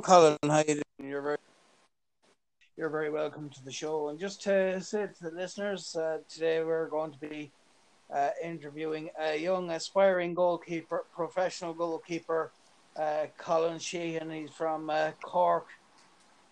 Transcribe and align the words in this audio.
Colin, 0.00 0.36
how? 0.44 0.62
You're 1.02 1.22
very, 1.22 1.36
you're 2.76 2.88
very 2.88 3.10
welcome 3.10 3.48
to 3.50 3.64
the 3.64 3.72
show. 3.72 4.08
And 4.08 4.18
just 4.18 4.42
to 4.42 4.80
say 4.80 5.06
to 5.06 5.24
the 5.24 5.30
listeners, 5.30 5.96
uh, 5.96 6.18
today 6.28 6.62
we're 6.62 6.88
going 6.88 7.10
to 7.12 7.18
be 7.18 7.50
uh, 8.12 8.30
interviewing 8.42 9.10
a 9.18 9.36
young 9.36 9.70
aspiring 9.70 10.34
goalkeeper, 10.34 11.04
professional 11.14 11.74
goalkeeper, 11.74 12.52
uh, 12.96 13.26
Colin 13.38 13.78
Sheehan. 13.78 14.30
He's 14.30 14.50
from 14.50 14.88
uh, 14.88 15.12
Cork, 15.22 15.66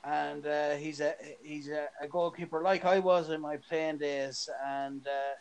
and 0.04 0.46
uh, 0.46 0.70
he's 0.70 1.00
a 1.00 1.14
he's 1.42 1.68
a, 1.68 1.86
a, 2.00 2.08
goalkeeper 2.08 2.62
like 2.62 2.84
I 2.84 2.98
was 2.98 3.30
in 3.30 3.40
my 3.40 3.58
playing 3.58 3.98
days. 3.98 4.48
And 4.66 5.06
uh, 5.06 5.34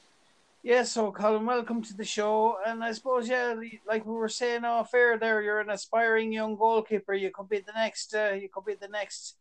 yeah, 0.66 0.82
so 0.82 1.12
Colin, 1.12 1.46
welcome 1.46 1.84
to 1.84 1.94
the 1.96 2.04
show. 2.04 2.58
And 2.66 2.84
I 2.84 2.92
suppose 2.92 3.30
yeah, 3.30 3.54
like 3.88 4.04
we 4.04 4.14
were 4.14 4.28
saying 4.28 4.66
off 4.66 4.96
air, 4.96 5.16
there 5.16 5.40
you're 5.44 5.60
an 5.60 5.70
aspiring 5.70 6.34
young 6.34 6.56
goalkeeper. 6.56 7.14
You 7.14 7.30
could 7.30 7.48
be 7.48 7.60
the 7.60 7.72
next. 7.74 8.16
Uh, 8.16 8.32
you 8.32 8.50
could 8.50 8.66
be 8.66 8.74
the 8.74 8.88
next. 8.88 9.36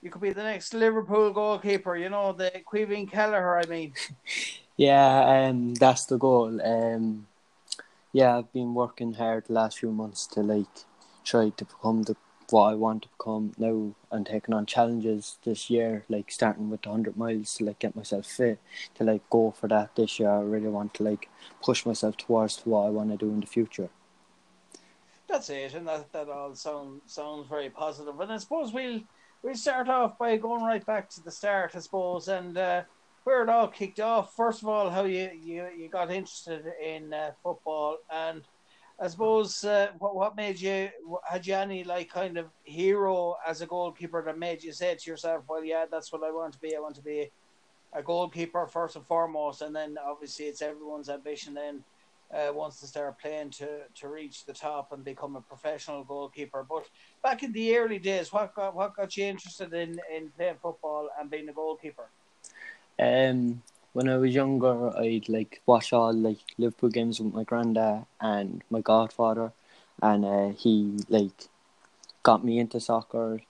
You 0.00 0.10
could 0.10 0.22
be 0.22 0.32
the 0.32 0.44
next 0.44 0.74
Liverpool 0.74 1.32
goalkeeper. 1.32 1.96
You 1.96 2.08
know 2.08 2.32
the 2.32 2.52
Caoimhín 2.72 3.10
Kelleher. 3.10 3.58
I 3.58 3.66
mean. 3.66 3.94
Yeah, 4.78 5.48
um, 5.48 5.74
that's 5.74 6.06
the 6.06 6.16
goal. 6.16 6.58
Um, 6.64 7.26
yeah, 8.10 8.38
I've 8.38 8.52
been 8.54 8.72
working 8.72 9.12
hard 9.12 9.44
the 9.46 9.52
last 9.52 9.78
few 9.80 9.92
months 9.92 10.26
to 10.28 10.40
like 10.40 10.74
try 11.24 11.50
to 11.50 11.64
become 11.66 12.04
the 12.04 12.16
what 12.52 12.70
I 12.70 12.74
want 12.74 13.02
to 13.02 13.08
become 13.08 13.52
now 13.58 13.94
and 14.10 14.26
taking 14.26 14.54
on 14.54 14.66
challenges 14.66 15.38
this 15.44 15.70
year, 15.70 16.04
like 16.08 16.30
starting 16.30 16.70
with 16.70 16.82
the 16.82 16.90
hundred 16.90 17.16
miles 17.16 17.54
to 17.56 17.64
like 17.64 17.78
get 17.78 17.96
myself 17.96 18.26
fit 18.26 18.60
to 18.94 19.04
like 19.04 19.28
go 19.30 19.50
for 19.50 19.68
that 19.68 19.96
this 19.96 20.20
year. 20.20 20.30
I 20.30 20.40
really 20.40 20.68
want 20.68 20.94
to 20.94 21.02
like 21.02 21.28
push 21.62 21.86
myself 21.86 22.16
towards 22.16 22.60
what 22.64 22.86
I 22.86 22.90
want 22.90 23.10
to 23.10 23.16
do 23.16 23.30
in 23.32 23.40
the 23.40 23.46
future. 23.46 23.88
That's 25.28 25.48
it, 25.50 25.74
and 25.74 25.88
that 25.88 26.12
that 26.12 26.28
all 26.28 26.54
sounds 26.54 27.00
sounds 27.06 27.48
very 27.48 27.70
positive. 27.70 28.18
And 28.20 28.32
I 28.32 28.36
suppose 28.36 28.72
we'll 28.72 29.00
we'll 29.42 29.54
start 29.54 29.88
off 29.88 30.18
by 30.18 30.36
going 30.36 30.62
right 30.62 30.84
back 30.84 31.08
to 31.10 31.22
the 31.22 31.30
start, 31.30 31.72
I 31.74 31.80
suppose, 31.80 32.28
and. 32.28 32.56
Uh, 32.56 32.82
where 33.24 33.42
it 33.42 33.48
all 33.48 33.68
kicked 33.68 34.00
off. 34.00 34.34
First 34.34 34.62
of 34.62 34.68
all, 34.68 34.90
how 34.90 35.04
you 35.04 35.30
you, 35.40 35.68
you 35.76 35.88
got 35.88 36.10
interested 36.10 36.64
in 36.84 37.14
uh, 37.14 37.30
football, 37.42 37.98
and 38.10 38.42
I 39.02 39.08
suppose 39.08 39.64
uh, 39.64 39.88
what 39.98 40.14
what 40.14 40.36
made 40.36 40.60
you 40.60 40.88
had 41.28 41.44
you 41.44 41.54
any 41.54 41.82
like 41.82 42.08
kind 42.08 42.38
of 42.38 42.46
hero 42.62 43.34
as 43.44 43.60
a 43.60 43.66
goalkeeper 43.66 44.22
that 44.22 44.38
made 44.38 44.62
you 44.62 44.72
say 44.72 44.94
to 44.94 45.10
yourself, 45.10 45.42
well, 45.48 45.64
yeah, 45.64 45.86
that's 45.90 46.12
what 46.12 46.22
I 46.22 46.30
want 46.30 46.52
to 46.52 46.60
be. 46.60 46.76
I 46.76 46.78
want 46.78 46.94
to 46.94 47.02
be 47.02 47.28
a 47.92 48.00
goalkeeper 48.00 48.64
first 48.68 48.94
and 48.94 49.04
foremost, 49.04 49.60
and 49.60 49.74
then 49.74 49.98
obviously 50.06 50.44
it's 50.44 50.62
everyone's 50.62 51.08
ambition 51.08 51.54
then. 51.54 51.82
Uh, 52.32 52.50
wants 52.50 52.80
to 52.80 52.86
start 52.86 53.20
playing 53.20 53.50
to, 53.50 53.68
to 53.94 54.08
reach 54.08 54.46
the 54.46 54.54
top 54.54 54.92
and 54.92 55.04
become 55.04 55.36
a 55.36 55.40
professional 55.42 56.02
goalkeeper. 56.02 56.64
But 56.66 56.88
back 57.22 57.42
in 57.42 57.52
the 57.52 57.76
early 57.76 57.98
days, 57.98 58.32
what 58.32 58.54
got 58.54 58.74
what 58.74 58.96
got 58.96 59.16
you 59.16 59.24
interested 59.24 59.74
in, 59.74 60.00
in 60.14 60.30
playing 60.30 60.56
football 60.62 61.10
and 61.18 61.28
being 61.28 61.48
a 61.48 61.52
goalkeeper? 61.52 62.08
Um, 62.98 63.62
when 63.92 64.08
I 64.08 64.16
was 64.16 64.34
younger, 64.34 64.96
I'd 64.98 65.28
like 65.28 65.60
watch 65.66 65.92
all 65.92 66.12
like 66.12 66.38
Liverpool 66.56 66.88
games 66.88 67.20
with 67.20 67.34
my 67.34 67.44
granddad 67.44 68.06
and 68.20 68.62
my 68.70 68.80
godfather, 68.80 69.52
and 70.00 70.24
uh, 70.24 70.48
he 70.50 70.98
like 71.08 71.48
got 72.22 72.44
me 72.44 72.58
into 72.58 72.80
soccer, 72.80 73.40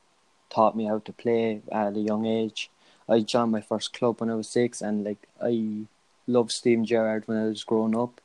taught 0.50 0.76
me 0.76 0.86
how 0.86 0.98
to 1.00 1.12
play 1.12 1.62
at 1.70 1.96
a 1.96 2.00
young 2.00 2.26
age. 2.26 2.70
I 3.08 3.20
joined 3.20 3.52
my 3.52 3.60
first 3.60 3.92
club 3.92 4.20
when 4.20 4.30
I 4.30 4.34
was 4.34 4.48
six, 4.48 4.80
and 4.82 5.04
like 5.04 5.28
I 5.40 5.86
loved 6.26 6.50
Steven 6.50 6.84
Gerrard 6.84 7.26
when 7.26 7.38
I 7.38 7.44
was 7.44 7.64
growing 7.64 7.96
up. 7.96 8.20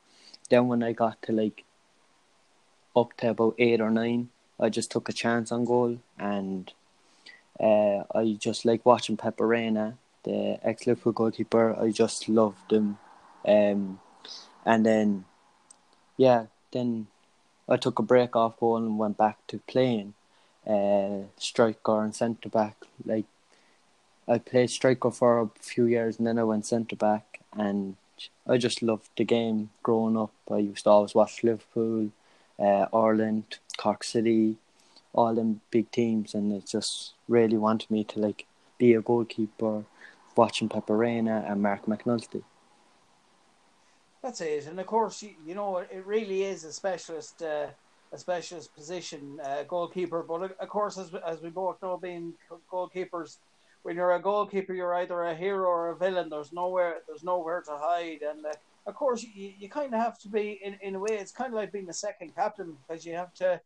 Then 0.50 0.68
when 0.68 0.82
I 0.82 0.94
got 0.94 1.22
to 1.24 1.32
like 1.32 1.64
up 2.96 3.16
to 3.18 3.30
about 3.30 3.56
eight 3.60 3.80
or 3.80 3.92
nine, 3.92 4.30
I 4.60 4.70
just 4.70 4.90
took 4.90 5.08
a 5.08 5.14
chance 5.14 5.52
on 5.52 5.66
goal, 5.66 6.00
and 6.18 6.74
uh, 7.60 8.04
I 8.16 8.38
just 8.40 8.66
like 8.66 8.86
watching 8.88 9.18
Pepe 9.18 9.44
Reina 9.44 9.98
the 10.24 10.60
ex 10.64 10.88
Liverpool 10.88 11.14
goalkeeper. 11.14 11.76
I 11.80 11.92
just 11.92 12.30
loved 12.30 12.72
him. 12.72 12.98
Um, 13.46 14.00
and 14.66 14.86
then, 14.86 15.26
yeah, 16.18 16.48
then 16.72 17.08
I 17.70 17.78
took 17.78 18.00
a 18.00 18.04
break 18.04 18.36
off 18.36 18.60
goal 18.60 18.78
and 18.78 18.98
went 18.98 19.18
back 19.18 19.38
to 19.48 19.60
playing 19.68 20.14
uh, 20.68 21.24
striker 21.38 22.04
and 22.04 22.14
centre 22.14 22.50
back. 22.50 22.76
Like 23.06 23.26
I 24.28 24.38
played 24.40 24.70
striker 24.70 25.12
for 25.12 25.40
a 25.40 25.50
few 25.60 25.86
years 25.86 26.18
and 26.18 26.28
then 26.28 26.38
I 26.38 26.44
went 26.44 26.66
centre 26.66 26.96
back 26.96 27.40
and 27.54 27.96
I 28.48 28.58
just 28.58 28.82
loved 28.82 29.10
the 29.16 29.24
game 29.24 29.70
growing 29.84 30.18
up. 30.18 30.34
I 30.52 30.58
used 30.58 30.84
to 30.86 30.90
always 30.90 31.16
watch 31.16 31.44
Liverpool, 31.44 32.10
uh, 32.60 32.88
Ireland, 32.94 33.58
Cork 33.78 34.04
City, 34.04 34.58
all 35.14 35.34
them 35.34 35.62
big 35.72 35.92
teams, 35.92 36.34
and 36.34 36.52
it 36.52 36.66
just 36.66 37.14
really 37.28 37.58
wanted 37.58 37.90
me 37.92 38.04
to 38.06 38.20
like 38.20 38.46
be 38.78 38.94
a 38.94 39.02
goalkeeper 39.02 39.84
watching 40.36 40.70
Pepe 40.70 40.94
Reina 40.94 41.46
and 41.48 41.62
Mark 41.62 41.86
McNulty. 41.86 42.44
That's 44.22 44.42
it, 44.42 44.68
and 44.68 44.80
of 44.80 44.86
course, 44.86 45.22
you, 45.22 45.32
you 45.46 45.56
know, 45.56 45.78
it 45.78 46.04
really 46.06 46.44
is 46.44 46.64
a 46.64 46.74
specialist, 46.74 47.42
uh, 47.42 47.68
a 48.12 48.18
specialist 48.18 48.76
position, 48.76 49.40
uh, 49.44 49.64
goalkeeper. 49.64 50.24
But 50.24 50.58
of 50.60 50.70
course, 50.70 50.98
as 50.98 51.14
as 51.26 51.42
we 51.42 51.50
both 51.50 51.82
know, 51.82 51.98
being 51.98 52.34
goalkeepers, 52.72 53.38
when 53.84 53.96
you're 53.96 54.16
a 54.16 54.22
goalkeeper, 54.22 54.74
you're 54.74 54.96
either 54.96 55.22
a 55.24 55.36
hero 55.36 55.68
or 55.68 55.90
a 55.90 55.96
villain. 55.96 56.30
There's 56.30 56.52
nowhere, 56.52 56.98
there's 57.08 57.24
nowhere 57.24 57.62
to 57.62 57.78
hide, 57.78 58.22
and 58.22 58.46
uh, 58.46 58.54
of 58.86 58.96
course, 58.96 59.24
you, 59.24 59.54
you 59.58 59.70
kind 59.70 59.94
of 59.94 60.00
have 60.02 60.18
to 60.20 60.30
be 60.30 60.60
in 60.64 60.78
in 60.82 60.96
a 60.96 61.00
way. 61.00 61.18
It's 61.18 61.32
kind 61.32 61.54
of 61.54 61.56
like 61.56 61.72
being 61.72 61.90
a 61.90 61.94
second 61.94 62.36
captain 62.36 62.76
because 62.88 63.06
you 63.06 63.14
have 63.14 63.34
to, 63.36 63.62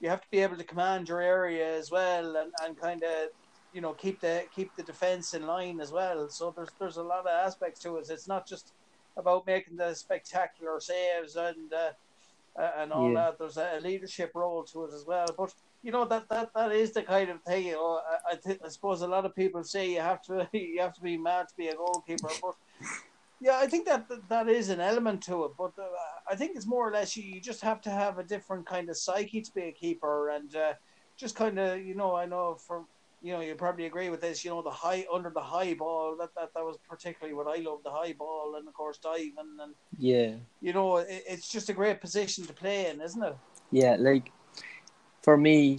you 0.00 0.08
have 0.08 0.22
to 0.22 0.30
be 0.30 0.38
able 0.38 0.56
to 0.56 0.64
command 0.64 1.08
your 1.08 1.20
area 1.20 1.76
as 1.76 1.90
well, 1.90 2.36
and 2.36 2.52
and 2.64 2.80
kind 2.80 3.02
of 3.02 3.28
you 3.72 3.80
know 3.80 3.92
keep 3.92 4.20
the 4.20 4.44
keep 4.54 4.74
the 4.76 4.82
defense 4.82 5.34
in 5.34 5.46
line 5.46 5.80
as 5.80 5.92
well. 5.92 6.28
So 6.28 6.52
there's 6.54 6.70
there's 6.78 6.96
a 6.96 7.02
lot 7.02 7.20
of 7.20 7.26
aspects 7.26 7.80
to 7.80 7.96
it. 7.96 8.08
It's 8.10 8.28
not 8.28 8.46
just 8.46 8.72
about 9.16 9.46
making 9.46 9.76
the 9.76 9.94
spectacular 9.94 10.80
saves 10.80 11.36
and 11.36 11.72
uh, 11.72 11.90
uh, 12.58 12.70
and 12.78 12.92
all 12.92 13.12
yeah. 13.12 13.14
that. 13.14 13.38
There's 13.38 13.56
a 13.56 13.80
leadership 13.82 14.32
role 14.34 14.64
to 14.64 14.84
it 14.84 14.94
as 14.94 15.04
well. 15.06 15.26
But 15.36 15.54
you 15.82 15.92
know 15.92 16.04
that 16.06 16.28
that, 16.28 16.50
that 16.54 16.72
is 16.72 16.92
the 16.92 17.02
kind 17.02 17.30
of 17.30 17.42
thing. 17.42 17.66
You 17.66 17.72
know, 17.72 18.00
I 18.08 18.32
I, 18.32 18.36
th- 18.36 18.60
I 18.64 18.68
suppose 18.68 19.02
a 19.02 19.08
lot 19.08 19.24
of 19.24 19.34
people 19.34 19.62
say 19.64 19.90
you 19.90 20.00
have 20.00 20.22
to 20.22 20.48
you 20.52 20.80
have 20.80 20.94
to 20.94 21.00
be 21.00 21.16
mad 21.16 21.48
to 21.48 21.56
be 21.56 21.68
a 21.68 21.74
goalkeeper, 21.74 22.30
but. 22.42 22.54
Yeah, 23.42 23.56
I 23.56 23.68
think 23.68 23.86
that 23.86 24.06
that 24.28 24.50
is 24.50 24.68
an 24.68 24.80
element 24.80 25.22
to 25.22 25.44
it, 25.46 25.52
but 25.56 25.72
uh, 25.78 25.86
I 26.30 26.36
think 26.36 26.54
it's 26.54 26.66
more 26.66 26.86
or 26.86 26.92
less 26.92 27.16
you, 27.16 27.22
you 27.22 27.40
just 27.40 27.62
have 27.62 27.80
to 27.80 27.90
have 27.90 28.18
a 28.18 28.22
different 28.22 28.66
kind 28.66 28.90
of 28.90 28.98
psyche 28.98 29.40
to 29.40 29.50
be 29.54 29.62
a 29.62 29.72
keeper, 29.72 30.28
and 30.28 30.54
uh, 30.54 30.74
just 31.16 31.36
kind 31.36 31.58
of 31.58 31.80
you 31.80 31.94
know 31.94 32.14
I 32.14 32.26
know 32.26 32.56
from 32.56 32.86
you 33.22 33.32
know, 33.32 33.40
you 33.40 33.54
probably 33.54 33.86
agree 33.86 34.08
with 34.08 34.20
this. 34.20 34.44
You 34.44 34.50
know, 34.50 34.62
the 34.62 34.70
high 34.70 35.06
under 35.12 35.30
the 35.30 35.40
high 35.40 35.74
ball 35.74 36.16
that 36.18 36.30
that, 36.36 36.54
that 36.54 36.64
was 36.64 36.78
particularly 36.88 37.34
what 37.34 37.46
I 37.46 37.60
loved 37.60 37.84
the 37.84 37.90
high 37.90 38.14
ball 38.14 38.54
and 38.56 38.66
of 38.66 38.74
course 38.74 38.98
diving 38.98 39.34
and 39.38 39.74
yeah, 39.98 40.32
you 40.60 40.72
know, 40.72 40.98
it, 40.98 41.24
it's 41.28 41.48
just 41.48 41.68
a 41.68 41.74
great 41.74 42.00
position 42.00 42.46
to 42.46 42.52
play 42.52 42.90
in, 42.90 43.00
isn't 43.00 43.22
it? 43.22 43.36
Yeah, 43.70 43.96
like 43.98 44.32
for 45.22 45.36
me, 45.36 45.78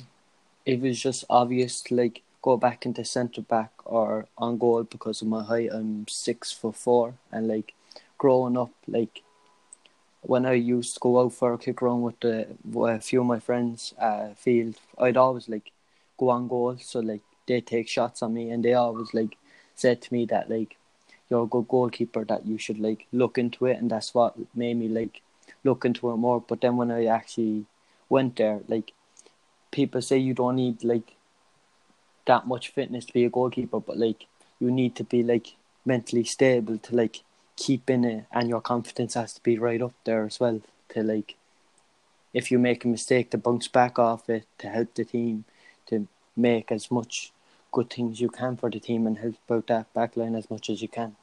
it 0.65 0.79
was 0.79 0.99
just 0.99 1.23
obvious 1.29 1.81
to 1.83 1.95
like 1.95 2.21
go 2.41 2.57
back 2.57 2.85
into 2.85 3.03
centre 3.05 3.41
back 3.41 3.71
or 3.85 4.27
on 4.37 4.57
goal 4.57 4.83
because 4.83 5.21
of 5.21 5.27
my 5.27 5.43
height. 5.43 5.69
I'm 5.71 6.07
six 6.07 6.51
foot 6.51 6.75
four, 6.75 7.15
and 7.31 7.47
like 7.47 7.73
growing 8.17 8.57
up, 8.57 8.71
like 8.87 9.23
when 10.21 10.45
I 10.45 10.53
used 10.53 10.93
to 10.93 10.99
go 10.99 11.19
out 11.21 11.33
for 11.33 11.53
a 11.53 11.57
kick 11.57 11.81
around 11.81 12.03
with 12.03 12.19
the 12.19 12.47
with 12.63 12.95
a 12.95 12.99
few 12.99 13.21
of 13.21 13.27
my 13.27 13.39
friends 13.39 13.93
uh 13.99 14.29
field, 14.35 14.75
I'd 14.97 15.17
always 15.17 15.49
like 15.49 15.71
go 16.17 16.29
on 16.29 16.47
goal. 16.47 16.77
So 16.79 16.99
like 16.99 17.21
they 17.51 17.61
take 17.61 17.87
shots 17.87 18.23
on 18.23 18.33
me, 18.33 18.49
and 18.49 18.63
they 18.63 18.73
always 18.73 19.13
like 19.13 19.37
said 19.75 20.01
to 20.01 20.13
me 20.13 20.25
that 20.25 20.49
like 20.49 20.77
you're 21.29 21.43
a 21.43 21.47
good 21.47 21.67
goalkeeper, 21.67 22.23
that 22.25 22.45
you 22.45 22.57
should 22.57 22.79
like 22.79 23.07
look 23.11 23.37
into 23.37 23.65
it, 23.65 23.77
and 23.77 23.91
that's 23.91 24.13
what 24.13 24.35
made 24.55 24.77
me 24.77 24.87
like 24.87 25.21
look 25.63 25.85
into 25.85 26.09
it 26.11 26.17
more. 26.17 26.41
But 26.41 26.61
then 26.61 26.77
when 26.77 26.91
I 26.91 27.05
actually 27.05 27.65
went 28.09 28.37
there, 28.37 28.61
like 28.67 28.93
people 29.71 30.01
say 30.01 30.17
you 30.17 30.33
don't 30.33 30.55
need 30.55 30.83
like 30.83 31.15
that 32.25 32.47
much 32.47 32.69
fitness 32.69 33.05
to 33.05 33.13
be 33.13 33.25
a 33.25 33.29
goalkeeper, 33.29 33.79
but 33.79 33.97
like 33.97 34.27
you 34.59 34.71
need 34.71 34.95
to 34.95 35.03
be 35.03 35.23
like 35.23 35.55
mentally 35.85 36.23
stable 36.23 36.77
to 36.77 36.95
like 36.95 37.23
keep 37.55 37.89
in 37.89 38.05
it, 38.05 38.25
and 38.31 38.49
your 38.49 38.61
confidence 38.61 39.15
has 39.15 39.33
to 39.33 39.43
be 39.43 39.57
right 39.57 39.81
up 39.81 39.93
there 40.05 40.25
as 40.25 40.39
well. 40.39 40.61
To 40.89 41.03
like, 41.03 41.35
if 42.33 42.51
you 42.51 42.59
make 42.59 42.85
a 42.85 42.87
mistake, 42.87 43.31
to 43.31 43.37
bounce 43.37 43.67
back 43.67 43.99
off 43.99 44.29
it 44.29 44.45
to 44.59 44.67
help 44.67 44.93
the 44.93 45.05
team, 45.05 45.45
to 45.87 46.07
make 46.35 46.71
as 46.71 46.89
much 46.91 47.31
good 47.71 47.89
things 47.89 48.19
you 48.19 48.29
can 48.29 48.57
for 48.57 48.69
the 48.69 48.79
team 48.79 49.07
and 49.07 49.17
help 49.17 49.35
out 49.49 49.67
that 49.67 49.93
backline 49.93 50.37
as 50.37 50.49
much 50.49 50.69
as 50.69 50.81
you 50.81 50.87
can. 50.87 51.15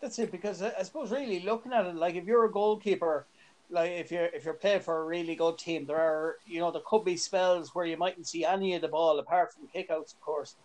That's 0.00 0.18
it, 0.18 0.30
because 0.30 0.62
I 0.62 0.82
suppose 0.82 1.10
really 1.10 1.40
looking 1.40 1.72
at 1.72 1.86
it, 1.86 1.96
like 1.96 2.14
if 2.14 2.24
you're 2.24 2.44
a 2.44 2.52
goalkeeper, 2.52 3.26
like 3.70 3.90
if 3.90 4.12
you're 4.12 4.26
if 4.26 4.44
you're 4.44 4.54
playing 4.54 4.80
for 4.80 5.02
a 5.02 5.04
really 5.04 5.34
good 5.34 5.58
team, 5.58 5.86
there 5.86 5.98
are 5.98 6.36
you 6.46 6.60
know 6.60 6.70
there 6.70 6.82
could 6.86 7.04
be 7.04 7.16
spells 7.16 7.74
where 7.74 7.84
you 7.84 7.96
mightn't 7.96 8.26
see 8.26 8.44
any 8.44 8.74
of 8.74 8.82
the 8.82 8.88
ball 8.88 9.18
apart 9.18 9.52
from 9.52 9.68
kickouts, 9.74 10.14
of 10.14 10.20
course. 10.20 10.56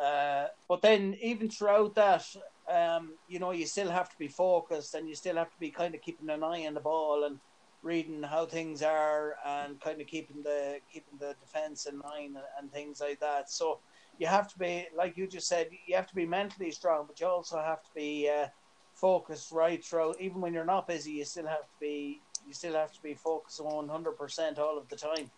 Uh, 0.00 0.46
but 0.68 0.82
then 0.82 1.16
even 1.22 1.48
throughout 1.48 1.94
that, 1.94 2.26
um, 2.68 3.12
you 3.28 3.38
know, 3.38 3.52
you 3.52 3.64
still 3.64 3.90
have 3.90 4.10
to 4.10 4.18
be 4.18 4.28
focused 4.28 4.94
and 4.94 5.08
you 5.08 5.14
still 5.14 5.36
have 5.36 5.52
to 5.52 5.60
be 5.60 5.70
kind 5.70 5.94
of 5.94 6.02
keeping 6.02 6.28
an 6.30 6.42
eye 6.42 6.66
on 6.66 6.74
the 6.74 6.80
ball 6.80 7.24
and 7.24 7.38
reading 7.84 8.22
how 8.22 8.46
things 8.46 8.82
are 8.82 9.36
and 9.46 9.80
kind 9.80 10.00
of 10.00 10.06
keeping 10.06 10.42
the 10.42 10.78
keeping 10.92 11.18
the 11.18 11.36
defense 11.40 11.86
in 11.86 11.98
line 12.00 12.34
and, 12.36 12.44
and 12.58 12.72
things 12.72 13.00
like 13.00 13.20
that. 13.20 13.50
So 13.50 13.80
you 14.18 14.26
have 14.26 14.50
to 14.52 14.58
be, 14.58 14.86
like 14.96 15.16
you 15.16 15.26
just 15.26 15.46
said, 15.46 15.68
you 15.86 15.94
have 15.94 16.06
to 16.06 16.14
be 16.14 16.26
mentally 16.26 16.70
strong, 16.70 17.04
but 17.06 17.20
you 17.20 17.26
also 17.26 17.58
have 17.58 17.82
to 17.82 17.90
be 17.94 18.28
uh, 18.28 18.46
focused 18.94 19.52
right 19.52 19.84
throughout. 19.84 20.20
Even 20.20 20.40
when 20.40 20.54
you're 20.54 20.64
not 20.64 20.88
busy, 20.88 21.12
you 21.12 21.24
still 21.24 21.46
have 21.46 21.62
to 21.62 21.80
be 21.80 22.20
you 22.46 22.52
still 22.52 22.74
have 22.74 22.92
to 22.92 23.02
be 23.02 23.14
focused 23.14 23.60
on 23.60 23.88
100% 23.88 24.58
all 24.58 24.76
of 24.76 24.88
the 24.88 24.96
time 24.96 25.30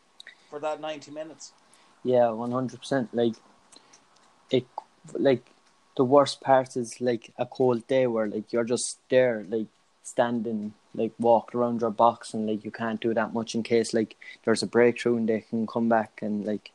for 0.51 0.59
that 0.59 0.81
90 0.81 1.13
minutes. 1.13 1.53
Yeah, 2.03 2.25
100%. 2.25 3.09
Like, 3.13 3.35
it, 4.51 4.67
like, 5.13 5.47
the 5.97 6.05
worst 6.05 6.41
part 6.41 6.77
is 6.77 7.01
like 7.01 7.33
a 7.39 7.47
cold 7.47 7.87
day 7.87 8.07
where 8.07 8.27
like 8.27 8.53
you're 8.53 8.65
just 8.65 8.99
there, 9.09 9.47
like 9.49 9.69
standing, 10.07 10.73
like 10.95 11.13
walked 11.19 11.55
around 11.55 11.81
your 11.81 11.91
box, 11.91 12.33
and 12.33 12.47
like 12.47 12.65
you 12.65 12.71
can't 12.71 13.01
do 13.01 13.13
that 13.13 13.35
much 13.35 13.55
in 13.55 13.63
case 13.63 13.93
like 13.93 14.17
there's 14.45 14.63
a 14.63 14.67
breakthrough 14.67 15.17
and 15.17 15.29
they 15.29 15.41
can 15.41 15.67
come 15.67 15.89
back 15.89 16.21
and 16.23 16.47
like 16.47 16.71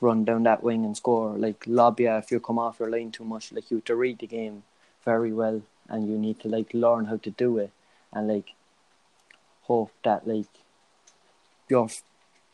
run 0.00 0.24
down 0.24 0.42
that 0.44 0.62
wing 0.62 0.84
and 0.84 0.96
score. 0.96 1.36
Like 1.36 1.60
Lobbia, 1.66 2.18
if 2.18 2.30
you 2.30 2.40
come 2.40 2.58
off 2.58 2.80
your 2.80 2.90
line 2.90 3.10
too 3.10 3.24
much, 3.24 3.52
like 3.52 3.70
you 3.70 3.78
have 3.78 3.84
to 3.84 3.96
read 3.96 4.18
the 4.18 4.26
game 4.26 4.62
very 5.04 5.32
well, 5.32 5.62
and 5.88 6.08
you 6.08 6.18
need 6.18 6.40
to 6.40 6.48
like 6.48 6.72
learn 6.72 7.04
how 7.04 7.18
to 7.18 7.30
do 7.30 7.58
it, 7.58 7.72
and 8.12 8.28
like 8.28 8.54
hope 9.62 9.92
that 10.04 10.26
like 10.26 10.46
your 11.68 11.88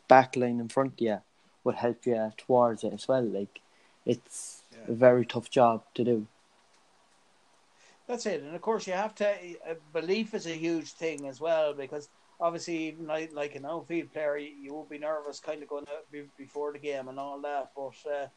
back 0.07 0.35
line 0.35 0.59
in 0.59 0.67
front 0.67 0.93
of 0.93 1.01
you 1.01 1.21
will 1.63 1.73
help 1.73 2.05
you 2.05 2.31
towards 2.37 2.83
it 2.83 2.93
as 2.93 3.07
well. 3.07 3.23
Like 3.23 3.61
it's 4.05 4.63
yeah. 4.71 4.91
a 4.91 4.93
very 4.93 5.25
tough 5.25 5.49
job 5.49 5.83
to 5.95 6.03
do. 6.03 6.27
That's 8.13 8.27
it, 8.27 8.43
and 8.43 8.55
of 8.55 8.61
course 8.61 8.85
you 8.85 8.93
have 8.93 9.15
to. 9.15 9.27
Uh, 9.67 9.73
belief 9.91 10.35
is 10.35 10.45
a 10.45 10.51
huge 10.51 10.91
thing 10.91 11.27
as 11.27 11.41
well 11.41 11.73
because 11.73 12.09
obviously, 12.39 12.95
like, 13.01 13.33
like 13.33 13.55
an 13.55 13.65
outfield 13.65 14.13
player, 14.13 14.37
you 14.37 14.71
will 14.71 14.85
be 14.85 14.99
nervous 14.99 15.39
kind 15.39 15.63
of 15.63 15.67
going 15.67 15.87
out 15.91 16.05
before 16.37 16.71
the 16.71 16.77
game 16.77 17.07
and 17.07 17.19
all 17.19 17.41
that. 17.41 17.71
But 17.75 17.95
uh, 18.07 18.27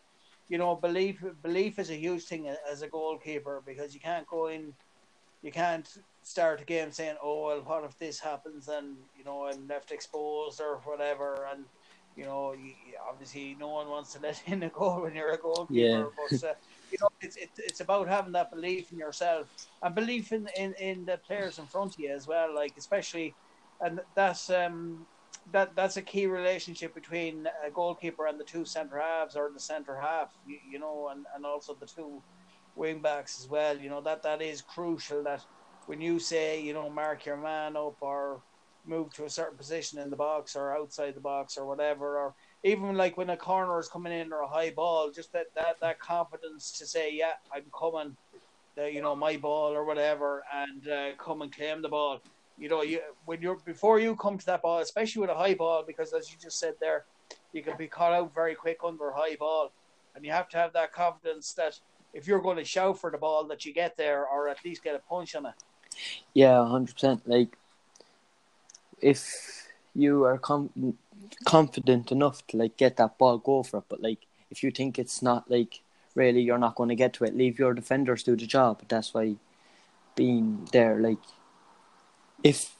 you 0.48 0.56
know, 0.56 0.76
belief 0.76 1.22
belief 1.42 1.78
is 1.78 1.90
a 1.90 1.94
huge 1.94 2.24
thing 2.24 2.48
as 2.72 2.80
a 2.80 2.88
goalkeeper 2.88 3.62
because 3.66 3.92
you 3.92 4.00
can't 4.00 4.26
go 4.26 4.46
in, 4.46 4.72
you 5.42 5.52
can't 5.52 5.86
start 6.22 6.62
a 6.62 6.64
game 6.64 6.90
saying, 6.90 7.16
"Oh 7.22 7.44
well, 7.44 7.60
what 7.60 7.84
if 7.84 7.98
this 7.98 8.18
happens?" 8.18 8.68
and 8.68 8.96
you 9.18 9.24
know 9.26 9.44
I'm 9.44 9.68
left 9.68 9.92
exposed 9.92 10.58
or 10.58 10.80
whatever, 10.86 11.46
and 11.52 11.66
you 12.16 12.24
know, 12.24 12.54
you, 12.54 12.72
obviously 13.06 13.54
no 13.60 13.68
one 13.68 13.90
wants 13.90 14.14
to 14.14 14.20
let 14.22 14.42
in 14.46 14.62
a 14.62 14.70
goal 14.70 15.02
when 15.02 15.14
you're 15.14 15.32
a 15.32 15.36
goalkeeper, 15.36 15.74
yeah. 15.74 16.04
but. 16.30 16.42
Uh, 16.42 16.54
you 16.90 16.98
know, 17.00 17.08
it's 17.20 17.36
it, 17.36 17.50
it's 17.58 17.80
about 17.80 18.08
having 18.08 18.32
that 18.32 18.50
belief 18.50 18.92
in 18.92 18.98
yourself 18.98 19.46
and 19.82 19.94
belief 19.94 20.32
in, 20.32 20.48
in, 20.56 20.74
in 20.74 21.04
the 21.04 21.18
players 21.18 21.58
in 21.58 21.66
front 21.66 21.94
of 21.94 22.00
you 22.00 22.10
as 22.12 22.26
well. 22.26 22.54
Like 22.54 22.74
especially 22.76 23.34
and 23.80 24.00
that's 24.14 24.50
um, 24.50 25.06
that 25.52 25.74
that's 25.76 25.96
a 25.96 26.02
key 26.02 26.26
relationship 26.26 26.94
between 26.94 27.48
a 27.64 27.70
goalkeeper 27.70 28.26
and 28.26 28.38
the 28.38 28.44
two 28.44 28.64
centre 28.64 28.98
halves 29.00 29.36
or 29.36 29.50
the 29.52 29.60
centre 29.60 29.96
half, 29.96 30.34
you, 30.46 30.58
you 30.70 30.78
know, 30.78 31.08
and, 31.12 31.26
and 31.34 31.44
also 31.44 31.74
the 31.74 31.86
two 31.86 32.22
wing 32.74 33.00
backs 33.00 33.40
as 33.40 33.48
well. 33.48 33.76
You 33.76 33.90
know 33.90 34.00
that 34.02 34.22
that 34.22 34.42
is 34.42 34.62
crucial. 34.62 35.22
That 35.22 35.44
when 35.86 36.00
you 36.00 36.18
say 36.18 36.60
you 36.60 36.72
know 36.72 36.90
mark 36.90 37.26
your 37.26 37.36
man 37.36 37.76
up 37.76 37.96
or 38.00 38.40
move 38.84 39.12
to 39.14 39.24
a 39.24 39.30
certain 39.30 39.56
position 39.56 39.98
in 39.98 40.10
the 40.10 40.16
box 40.16 40.54
or 40.54 40.76
outside 40.76 41.14
the 41.14 41.20
box 41.20 41.56
or 41.56 41.66
whatever, 41.66 42.18
or 42.18 42.34
even 42.66 42.96
like 42.96 43.16
when 43.16 43.30
a 43.30 43.36
corner 43.36 43.78
is 43.78 43.88
coming 43.88 44.12
in 44.12 44.32
or 44.32 44.42
a 44.42 44.48
high 44.48 44.70
ball, 44.70 45.10
just 45.10 45.32
that 45.32 45.46
that 45.54 45.80
that 45.80 45.98
confidence 45.98 46.72
to 46.78 46.86
say, 46.86 47.12
yeah, 47.12 47.32
I'm 47.54 47.64
coming, 47.76 48.16
the, 48.74 48.92
you 48.92 49.00
know, 49.00 49.16
my 49.16 49.36
ball 49.36 49.72
or 49.72 49.84
whatever, 49.84 50.44
and 50.52 50.88
uh, 50.88 51.10
come 51.16 51.42
and 51.42 51.54
claim 51.54 51.82
the 51.82 51.88
ball 51.88 52.20
you 52.58 52.68
know, 52.68 52.82
you 52.82 53.00
when 53.24 53.40
you're 53.42 53.56
before 53.56 53.98
you 54.00 54.16
come 54.16 54.38
to 54.38 54.46
that 54.46 54.62
ball, 54.62 54.78
especially 54.78 55.20
with 55.20 55.30
a 55.30 55.34
high 55.34 55.54
ball, 55.54 55.84
because 55.86 56.12
as 56.12 56.30
you 56.30 56.38
just 56.40 56.58
said 56.58 56.74
there, 56.80 57.04
you 57.52 57.62
can 57.62 57.76
be 57.76 57.86
caught 57.86 58.12
out 58.12 58.34
very 58.34 58.54
quick 58.54 58.78
under 58.84 59.10
a 59.10 59.14
high 59.16 59.36
ball, 59.36 59.72
and 60.14 60.24
you 60.24 60.32
have 60.32 60.48
to 60.50 60.56
have 60.56 60.72
that 60.72 60.92
confidence 60.92 61.52
that 61.54 61.78
if 62.14 62.26
you're 62.26 62.40
going 62.40 62.56
to 62.56 62.64
shout 62.64 62.98
for 62.98 63.10
the 63.10 63.18
ball, 63.18 63.44
that 63.44 63.64
you 63.66 63.74
get 63.74 63.96
there 63.96 64.26
or 64.26 64.48
at 64.48 64.64
least 64.64 64.82
get 64.82 64.94
a 64.94 64.98
punch 64.98 65.34
on 65.34 65.46
it. 65.46 65.54
Yeah, 66.32 66.66
hundred 66.66 66.94
percent. 66.94 67.28
Like 67.28 67.56
if 69.00 69.68
you 69.94 70.24
are 70.24 70.38
com- 70.38 70.96
confident 71.44 72.12
enough 72.12 72.46
to 72.48 72.56
like 72.56 72.76
get 72.76 72.96
that 72.96 73.18
ball, 73.18 73.38
go 73.38 73.62
for 73.62 73.78
it. 73.78 73.84
But 73.88 74.02
like 74.02 74.26
if 74.50 74.62
you 74.62 74.70
think 74.70 74.98
it's 74.98 75.22
not 75.22 75.50
like 75.50 75.80
really 76.14 76.40
you're 76.40 76.58
not 76.58 76.74
going 76.74 76.88
to 76.88 76.94
get 76.94 77.12
to 77.14 77.24
it, 77.24 77.36
leave 77.36 77.58
your 77.58 77.74
defenders 77.74 78.22
do 78.22 78.36
the 78.36 78.46
job. 78.46 78.82
That's 78.88 79.12
why 79.14 79.36
being 80.14 80.68
there, 80.72 80.98
like 81.00 81.18
if 82.42 82.74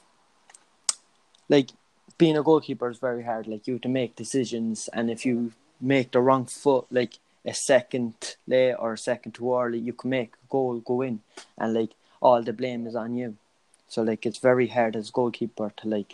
like 1.49 1.69
being 2.17 2.37
a 2.37 2.43
goalkeeper 2.43 2.89
is 2.89 2.97
very 2.97 3.23
hard. 3.23 3.47
Like 3.47 3.67
you 3.67 3.73
have 3.73 3.81
to 3.81 3.89
make 3.89 4.15
decisions, 4.15 4.89
and 4.93 5.09
if 5.09 5.25
you 5.25 5.53
make 5.79 6.11
the 6.11 6.21
wrong 6.21 6.45
foot, 6.45 6.85
like 6.89 7.19
a 7.45 7.53
second 7.53 8.35
late 8.47 8.73
or 8.73 8.93
a 8.93 8.97
second 8.97 9.33
too 9.33 9.55
early, 9.55 9.79
you 9.79 9.93
can 9.93 10.09
make 10.09 10.33
a 10.33 10.47
goal 10.49 10.79
go 10.79 11.01
in, 11.01 11.21
and 11.57 11.73
like 11.73 11.91
all 12.21 12.41
the 12.41 12.53
blame 12.53 12.87
is 12.87 12.95
on 12.95 13.15
you. 13.15 13.37
So 13.87 14.01
like 14.01 14.25
it's 14.25 14.39
very 14.39 14.67
hard 14.67 14.95
as 14.95 15.11
goalkeeper 15.11 15.71
to 15.77 15.87
like 15.87 16.13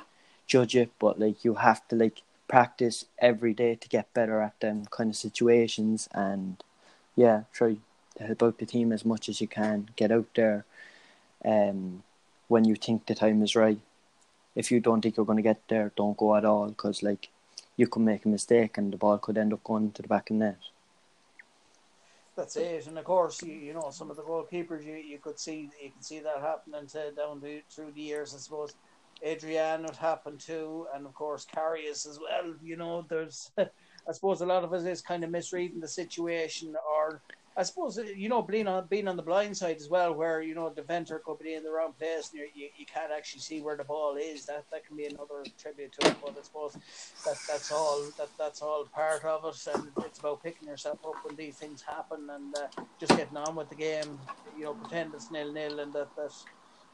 judge 0.54 0.76
it, 0.76 0.92
but 1.00 1.20
like 1.20 1.44
you 1.44 1.56
have 1.56 1.82
to 1.88 1.96
like 1.96 2.22
practice 2.48 3.06
every 3.18 3.54
day 3.54 3.74
to 3.74 3.88
get 3.90 4.14
better 4.14 4.40
at 4.48 4.60
them 4.60 4.86
kind 4.98 5.10
of 5.10 5.16
situations, 5.16 6.08
and 6.14 6.64
yeah, 7.16 7.38
try 7.52 7.78
to 8.18 8.24
help 8.24 8.44
out 8.44 8.58
the 8.60 8.66
team 8.74 8.92
as 8.92 9.04
much 9.04 9.30
as 9.30 9.42
you 9.42 9.48
can. 9.48 9.90
Get 9.96 10.12
out 10.12 10.30
there, 10.36 10.66
um, 11.44 12.04
when 12.48 12.66
you 12.66 12.76
think 12.76 13.06
the 13.06 13.16
time 13.16 13.42
is 13.42 13.56
right. 13.56 13.80
If 14.56 14.70
you 14.72 14.80
don't 14.80 15.02
think 15.02 15.18
you're 15.18 15.32
going 15.32 15.44
to 15.44 15.52
get 15.52 15.62
there, 15.68 15.92
don't 15.96 16.22
go 16.24 16.36
at 16.36 16.46
all 16.46 16.68
because 16.68 17.02
like 17.02 17.30
you 17.76 17.88
could 17.88 18.04
make 18.04 18.26
a 18.26 18.36
mistake 18.38 18.78
and 18.78 18.94
the 18.94 18.98
ball 18.98 19.18
could 19.18 19.40
end 19.40 19.54
up 19.54 19.64
going 19.64 19.92
to 19.94 20.04
the 20.04 20.08
back 20.08 20.30
of 20.30 20.38
the 20.38 20.46
net. 20.46 20.62
That's 22.36 22.56
it, 22.56 22.88
and 22.88 22.98
of 22.98 23.06
course, 23.06 23.42
you, 23.44 23.54
you 23.54 23.74
know 23.74 23.90
some 23.92 24.12
of 24.12 24.18
the 24.18 24.24
goalkeepers 24.24 24.86
you, 24.86 24.96
you 24.96 25.18
could 25.18 25.40
see 25.40 25.70
you 25.84 25.92
can 25.96 26.02
see 26.02 26.20
that 26.20 26.40
happening 26.42 26.88
to 26.94 27.12
down 27.12 27.42
through 27.70 27.92
the 27.96 28.02
years. 28.02 28.34
I 28.36 28.38
suppose 28.38 28.74
Adrian 29.24 29.84
would 29.84 29.96
happen 29.96 30.38
too, 30.38 30.88
and 30.94 31.06
of 31.06 31.14
course 31.14 31.46
Karius 31.46 32.08
as 32.08 32.20
well. 32.20 32.54
You 32.62 32.76
know, 32.76 33.06
there's 33.08 33.52
I 33.58 34.12
suppose 34.12 34.42
a 34.42 34.46
lot 34.46 34.64
of 34.64 34.74
us 34.74 34.84
is 34.84 35.02
kind 35.02 35.24
of 35.24 35.30
misreading 35.30 35.80
the 35.80 35.88
situation 35.88 36.76
or 36.76 37.22
I 37.56 37.64
suppose 37.64 38.00
uh, 38.00 38.04
you 38.04 38.30
know 38.30 38.42
being 38.42 38.68
on 38.68 38.88
being 38.88 39.08
on 39.08 39.16
the 39.16 39.24
blind 39.24 39.56
side 39.56 39.78
as 39.78 39.88
well, 39.88 40.14
where 40.14 40.42
you 40.42 40.56
know 40.56 40.70
the 40.70 40.82
defender 40.82 41.22
could 41.24 41.40
be 41.40 41.54
in 41.54 41.64
the 41.64 41.72
wrong 41.72 41.94
place 42.00 42.32
and 42.34 42.42
you 42.56 42.70
you 42.76 42.86
can't 42.86 43.12
actually 43.12 43.42
see 43.42 43.62
where 43.62 43.78
the 43.78 43.84
ball 43.84 44.16
is. 44.16 44.46
That 44.46 44.66
that 44.72 44.86
can 44.86 44.98
be 44.98 45.06
another 45.06 45.44
tribute 45.60 45.94
to 46.00 46.08
it. 46.08 46.16
But 46.22 46.36
I 46.40 46.42
suppose 46.42 46.74
that 47.26 47.38
that's 47.48 47.72
all 47.72 48.04
that 48.18 48.30
that's 48.40 48.62
all 48.62 48.86
part 48.86 49.24
of 49.24 49.46
it, 49.46 49.68
and 49.76 49.88
it's 50.00 50.20
about 50.20 50.42
picking 50.42 50.68
yourself 50.68 51.00
up 51.06 51.16
when 51.24 51.36
these 51.36 51.56
things 51.56 51.84
happen 51.84 52.28
and 52.30 52.56
uh, 52.58 52.84
just 53.00 53.16
getting 53.16 53.38
on 53.38 53.56
with 53.56 53.70
the 53.70 53.76
game. 53.76 54.18
You 54.58 54.66
know, 54.66 54.74
pretend 54.74 55.14
it's 55.14 55.30
nil 55.30 55.54
nil 55.54 55.80
and 55.80 55.94
that 55.94 56.16
that 56.16 56.34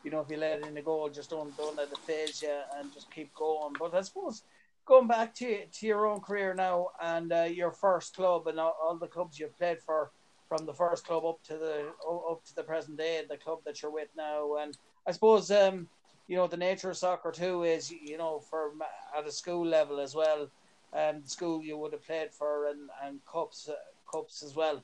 you 0.03 0.11
know 0.11 0.21
if 0.21 0.29
you 0.29 0.37
let 0.37 0.65
in 0.65 0.77
a 0.77 0.81
goal, 0.81 1.09
just 1.09 1.29
don't 1.29 1.55
don't 1.57 1.77
let 1.77 1.91
it 1.91 1.97
phase 1.99 2.41
you 2.41 2.57
and 2.77 2.93
just 2.93 3.11
keep 3.13 3.33
going. 3.35 3.73
But 3.77 3.93
I 3.93 4.01
suppose 4.01 4.43
going 4.85 5.07
back 5.07 5.35
to 5.35 5.65
to 5.65 5.85
your 5.85 6.07
own 6.07 6.19
career 6.19 6.53
now 6.53 6.89
and 7.01 7.31
uh, 7.31 7.43
your 7.43 7.71
first 7.71 8.15
club 8.15 8.47
and 8.47 8.59
all, 8.59 8.75
all 8.81 8.95
the 8.97 9.07
clubs 9.07 9.39
you've 9.39 9.57
played 9.57 9.79
for 9.79 10.11
from 10.47 10.65
the 10.65 10.73
first 10.73 11.05
club 11.05 11.23
up 11.25 11.41
to 11.43 11.53
the 11.53 11.85
up 12.29 12.43
to 12.45 12.55
the 12.55 12.63
present 12.63 12.97
day, 12.97 13.23
the 13.29 13.37
club 13.37 13.59
that 13.65 13.81
you're 13.81 13.91
with 13.91 14.09
now. 14.17 14.55
And 14.57 14.77
I 15.05 15.11
suppose 15.11 15.51
um, 15.51 15.87
you 16.27 16.35
know 16.35 16.47
the 16.47 16.57
nature 16.57 16.89
of 16.89 16.97
soccer 16.97 17.31
too 17.31 17.63
is 17.63 17.91
you 17.91 18.17
know 18.17 18.39
for 18.39 18.71
at 19.17 19.27
a 19.27 19.31
school 19.31 19.65
level 19.65 19.99
as 19.99 20.15
well. 20.15 20.49
Um, 20.91 21.21
school 21.25 21.61
you 21.63 21.77
would 21.77 21.93
have 21.93 22.05
played 22.05 22.33
for 22.33 22.67
and 22.69 22.89
and 23.03 23.19
cups 23.31 23.69
uh, 23.69 23.73
cups 24.11 24.43
as 24.43 24.55
well. 24.55 24.83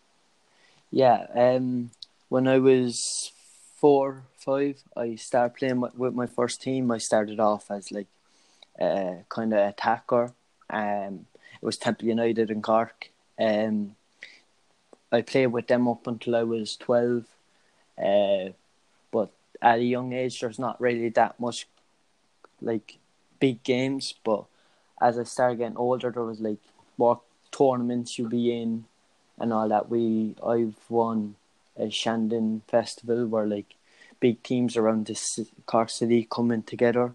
Yeah. 0.91 1.25
Um. 1.35 1.89
When 2.29 2.47
I 2.47 2.57
was 2.57 3.31
four, 3.75 4.23
five, 4.37 4.81
I 4.95 5.15
started 5.15 5.55
playing 5.55 5.83
with 5.95 6.13
my 6.13 6.25
first 6.25 6.61
team. 6.61 6.91
I 6.91 6.97
started 6.97 7.39
off 7.39 7.69
as 7.69 7.91
like 7.91 8.07
a 8.79 9.17
kind 9.29 9.53
of 9.53 9.59
attacker. 9.69 10.33
Um, 10.69 11.27
it 11.61 11.65
was 11.65 11.77
Temple 11.77 12.07
United 12.07 12.49
in 12.49 12.61
Cork. 12.61 13.09
Um, 13.39 13.95
I 15.11 15.21
played 15.21 15.47
with 15.47 15.67
them 15.67 15.87
up 15.87 16.07
until 16.07 16.35
I 16.35 16.43
was 16.43 16.75
twelve. 16.75 17.25
Uh, 17.97 18.49
but 19.11 19.31
at 19.61 19.79
a 19.79 19.83
young 19.83 20.13
age, 20.13 20.39
there's 20.39 20.59
not 20.59 20.79
really 20.81 21.09
that 21.09 21.39
much 21.39 21.67
like 22.61 22.97
big 23.39 23.63
games. 23.63 24.13
But 24.23 24.45
as 25.01 25.17
I 25.19 25.23
started 25.23 25.59
getting 25.59 25.77
older, 25.77 26.11
there 26.11 26.23
was 26.23 26.39
like 26.39 26.59
more 26.97 27.21
tournaments 27.51 28.17
you'll 28.17 28.29
be 28.29 28.51
in 28.61 28.85
and 29.37 29.53
all 29.53 29.69
that. 29.69 29.89
We 29.89 30.35
I've 30.45 30.75
won 30.89 31.35
a 31.77 31.89
Shandon 31.89 32.61
festival 32.67 33.25
where 33.27 33.45
like 33.45 33.75
big 34.19 34.41
teams 34.43 34.77
around 34.77 35.07
this 35.07 35.39
Cork 35.65 35.89
City 35.89 36.27
coming 36.29 36.63
together 36.63 37.13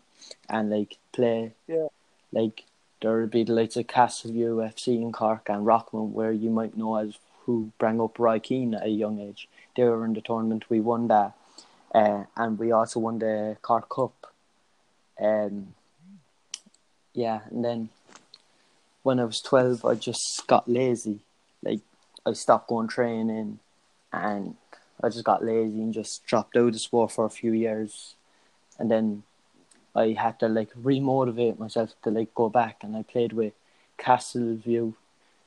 and 0.48 0.70
like 0.70 0.96
play. 1.12 1.52
Yeah. 1.66 1.88
Like 2.32 2.64
there 3.00 3.20
would 3.20 3.30
be 3.30 3.44
the 3.44 3.52
likes 3.52 3.76
of 3.76 3.86
Castleview 3.86 4.56
FC 4.72 5.00
in 5.00 5.12
Cork 5.12 5.48
and 5.48 5.66
Rockmount 5.66 6.12
where 6.12 6.32
you 6.32 6.50
might 6.50 6.76
know 6.76 6.96
as 6.96 7.18
who 7.44 7.72
brought 7.78 8.02
up 8.02 8.18
Roy 8.18 8.38
Keane 8.38 8.74
at 8.74 8.84
a 8.84 8.88
young 8.88 9.18
age. 9.20 9.48
They 9.76 9.84
were 9.84 10.04
in 10.04 10.12
the 10.12 10.20
tournament. 10.20 10.68
We 10.68 10.80
won 10.80 11.08
that, 11.08 11.32
uh, 11.94 12.24
and 12.36 12.58
we 12.58 12.70
also 12.72 13.00
won 13.00 13.18
the 13.18 13.56
Cork 13.62 13.88
Cup. 13.88 14.14
Um, 15.18 15.74
yeah, 17.14 17.40
and 17.50 17.64
then 17.64 17.88
when 19.02 19.18
I 19.18 19.24
was 19.24 19.40
twelve, 19.40 19.84
I 19.84 19.94
just 19.94 20.46
got 20.46 20.68
lazy. 20.68 21.20
Like 21.62 21.80
I 22.26 22.34
stopped 22.34 22.68
going 22.68 22.88
training, 22.88 23.58
and 24.12 24.56
I 25.02 25.08
just 25.08 25.24
got 25.24 25.44
lazy 25.44 25.80
and 25.80 25.94
just 25.94 26.24
dropped 26.26 26.56
out 26.56 26.68
of 26.74 26.80
sport 26.80 27.12
for 27.12 27.24
a 27.24 27.30
few 27.30 27.52
years, 27.52 28.14
and 28.78 28.90
then 28.90 29.22
I 29.94 30.16
had 30.18 30.38
to 30.40 30.48
like 30.48 30.72
remotivate 30.74 31.58
myself 31.58 31.94
to 32.02 32.10
like 32.10 32.34
go 32.34 32.48
back, 32.48 32.82
and 32.82 32.96
I 32.96 33.02
played 33.02 33.32
with 33.32 33.54
Castleview, 33.98 34.94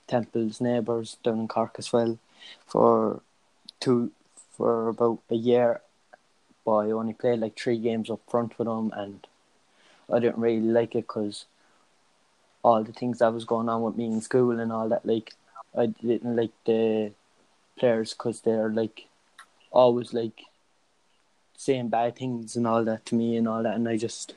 Temple's 0.08 0.60
neighbours 0.60 1.18
down 1.24 1.40
in 1.40 1.48
Cork 1.48 1.76
as 1.78 1.94
well, 1.94 2.18
for 2.66 3.22
two 3.80 4.12
for 4.58 4.90
about 4.90 5.20
a 5.30 5.36
year, 5.36 5.82
but 6.66 6.76
I 6.76 6.92
only 6.92 7.14
played 7.14 7.40
like 7.40 7.58
three 7.58 7.78
games 7.78 8.10
up 8.10 8.22
front 8.28 8.58
with 8.58 8.68
them, 8.68 8.92
and 8.96 9.26
I 10.12 10.20
didn't 10.20 10.42
really 10.42 10.60
like 10.62 10.96
it 10.96 11.08
because 11.08 11.46
all 12.64 12.84
the 12.84 12.94
things 12.94 13.20
that 13.20 13.34
was 13.34 13.46
going 13.46 13.70
on 13.70 13.82
with 13.82 13.98
me 13.98 14.06
in 14.06 14.22
school 14.22 14.60
and 14.60 14.72
all 14.72 14.90
that. 14.90 15.06
Like, 15.06 15.36
I 15.78 15.88
didn't 15.88 16.36
like 16.36 16.52
the 16.66 17.12
players 17.78 18.14
because 18.14 18.42
they're 18.42 18.70
like 18.70 19.08
always 19.72 20.14
like 20.14 20.42
saying 21.58 21.90
bad 21.90 22.16
things 22.16 22.56
and 22.56 22.68
all 22.68 22.84
that 22.84 23.06
to 23.08 23.16
me 23.16 23.38
and 23.38 23.48
all 23.48 23.64
that, 23.64 23.76
and 23.76 23.88
I 23.88 23.98
just 23.98 24.36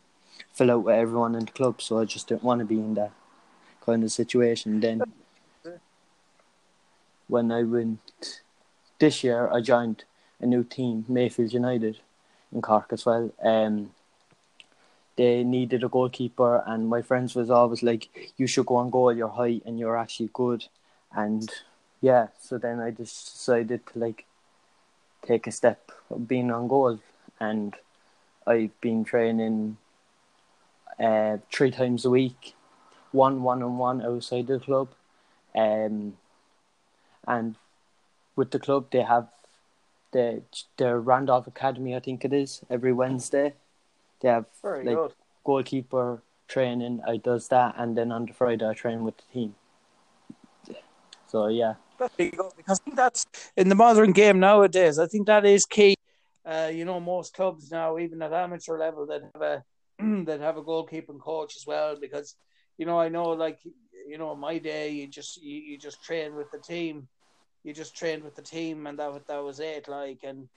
fell 0.53 0.71
out 0.71 0.85
with 0.85 0.95
everyone 0.95 1.35
in 1.35 1.47
the 1.47 1.53
club, 1.53 1.83
so 1.83 1.99
I 1.99 2.05
just 2.05 2.29
didn't 2.29 2.45
want 2.45 2.61
to 2.61 2.65
be 2.65 2.77
in 2.77 2.95
that 2.95 3.13
kind 3.85 4.05
of 4.05 4.13
situation. 4.13 4.81
Then, 4.81 5.03
when 7.29 7.51
I 7.51 7.63
went 7.63 8.41
this 8.99 9.25
year, 9.25 9.49
I 9.53 9.61
joined 9.61 10.05
a 10.41 10.47
new 10.47 10.65
team, 10.65 11.05
Mayfield 11.09 11.53
United, 11.53 12.01
in 12.53 12.63
Cork 12.63 12.93
as 12.93 13.05
well. 13.05 13.33
Um, 13.43 13.91
they 15.17 15.45
needed 15.45 15.83
a 15.83 15.89
goalkeeper, 15.89 16.63
and 16.67 16.89
my 16.89 17.03
friends 17.03 17.35
was 17.35 17.51
always 17.51 17.83
like, 17.83 18.33
"You 18.37 18.47
should 18.47 18.67
go 18.67 18.77
on 18.77 18.91
goal. 18.91 19.13
You're 19.13 19.29
high 19.29 19.61
and 19.65 19.79
you're 19.79 19.97
actually 19.97 20.31
good." 20.33 20.69
And 21.13 21.51
yeah, 22.01 22.29
so 22.39 22.59
then 22.59 22.81
I 22.81 22.91
just 22.91 23.33
decided 23.33 23.87
to 23.87 23.99
like 23.99 24.25
take 25.27 25.47
a 25.47 25.53
step 25.53 25.91
of 26.11 26.29
being 26.29 26.51
on 26.51 26.69
goal, 26.69 27.01
and 27.41 27.75
I've 28.47 28.79
been 28.81 29.05
training 29.05 29.79
uh, 30.99 31.39
three 31.53 31.71
times 31.71 32.05
a 32.05 32.11
week, 32.11 32.55
one 33.13 33.43
one 33.43 33.63
on 33.63 33.79
one 33.79 34.03
outside 34.03 34.47
the 34.47 34.59
club, 34.59 34.89
um, 35.55 36.17
and 37.27 37.57
with 38.37 38.51
the 38.51 38.59
club 38.59 38.87
they 38.91 39.03
have 39.03 39.29
the 40.13 40.43
the 40.77 40.97
Randolph 40.97 41.47
Academy, 41.47 41.97
I 41.97 42.01
think 42.01 42.25
it 42.25 42.33
is, 42.33 42.63
every 42.71 42.93
Wednesday. 42.93 43.55
They 44.21 44.29
have 44.29 44.47
Very 44.63 44.85
like 44.85 44.97
good. 44.97 45.13
goalkeeper 45.45 46.23
training. 46.49 47.01
I 47.07 47.17
does 47.17 47.49
that, 47.49 47.75
and 47.77 47.97
then 47.97 48.13
on 48.13 48.27
the 48.27 48.33
Friday 48.33 48.69
I 48.69 48.75
train 48.75 49.03
with 49.05 49.17
the 49.17 49.25
team. 49.33 49.55
So 51.27 51.49
yeah, 51.49 51.75
because 52.17 52.81
that's 52.95 53.27
in 53.57 53.69
the 53.69 53.75
modern 53.75 54.13
game 54.13 54.41
nowadays. 54.41 54.99
I 54.99 55.07
think 55.07 55.27
that 55.27 55.45
is 55.45 55.67
key. 55.67 55.97
Uh, 56.45 56.71
you 56.73 56.85
know, 56.85 57.01
most 57.01 57.35
clubs 57.35 57.71
now, 57.71 57.99
even 57.99 58.23
at 58.23 58.33
amateur 58.33 58.79
level, 58.79 59.07
that 59.07 59.23
have 59.35 59.43
a 59.43 59.65
that 60.25 60.41
have 60.41 60.57
a 60.57 60.63
goalkeeping 60.63 61.21
coach 61.21 61.57
as 61.57 61.67
well. 61.67 61.97
Because 62.01 62.37
you 62.79 62.87
know, 62.87 62.99
I 62.99 63.09
know, 63.09 63.31
like 63.31 63.59
you 64.09 64.19
know, 64.19 64.35
my 64.37 64.59
day, 64.59 64.91
you 64.91 65.09
just 65.09 65.43
you, 65.43 65.57
you 65.57 65.79
just 65.79 66.03
train 66.05 66.35
with 66.35 66.51
the 66.51 66.59
team. 66.59 67.09
You 67.65 67.73
just 67.73 67.97
trained 67.97 68.23
with 68.23 68.37
the 68.37 68.43
team, 68.43 68.87
and 68.87 68.99
that 68.99 69.27
that 69.27 69.43
was 69.43 69.59
it. 69.59 69.89
Like, 69.89 70.21
and 70.23 70.49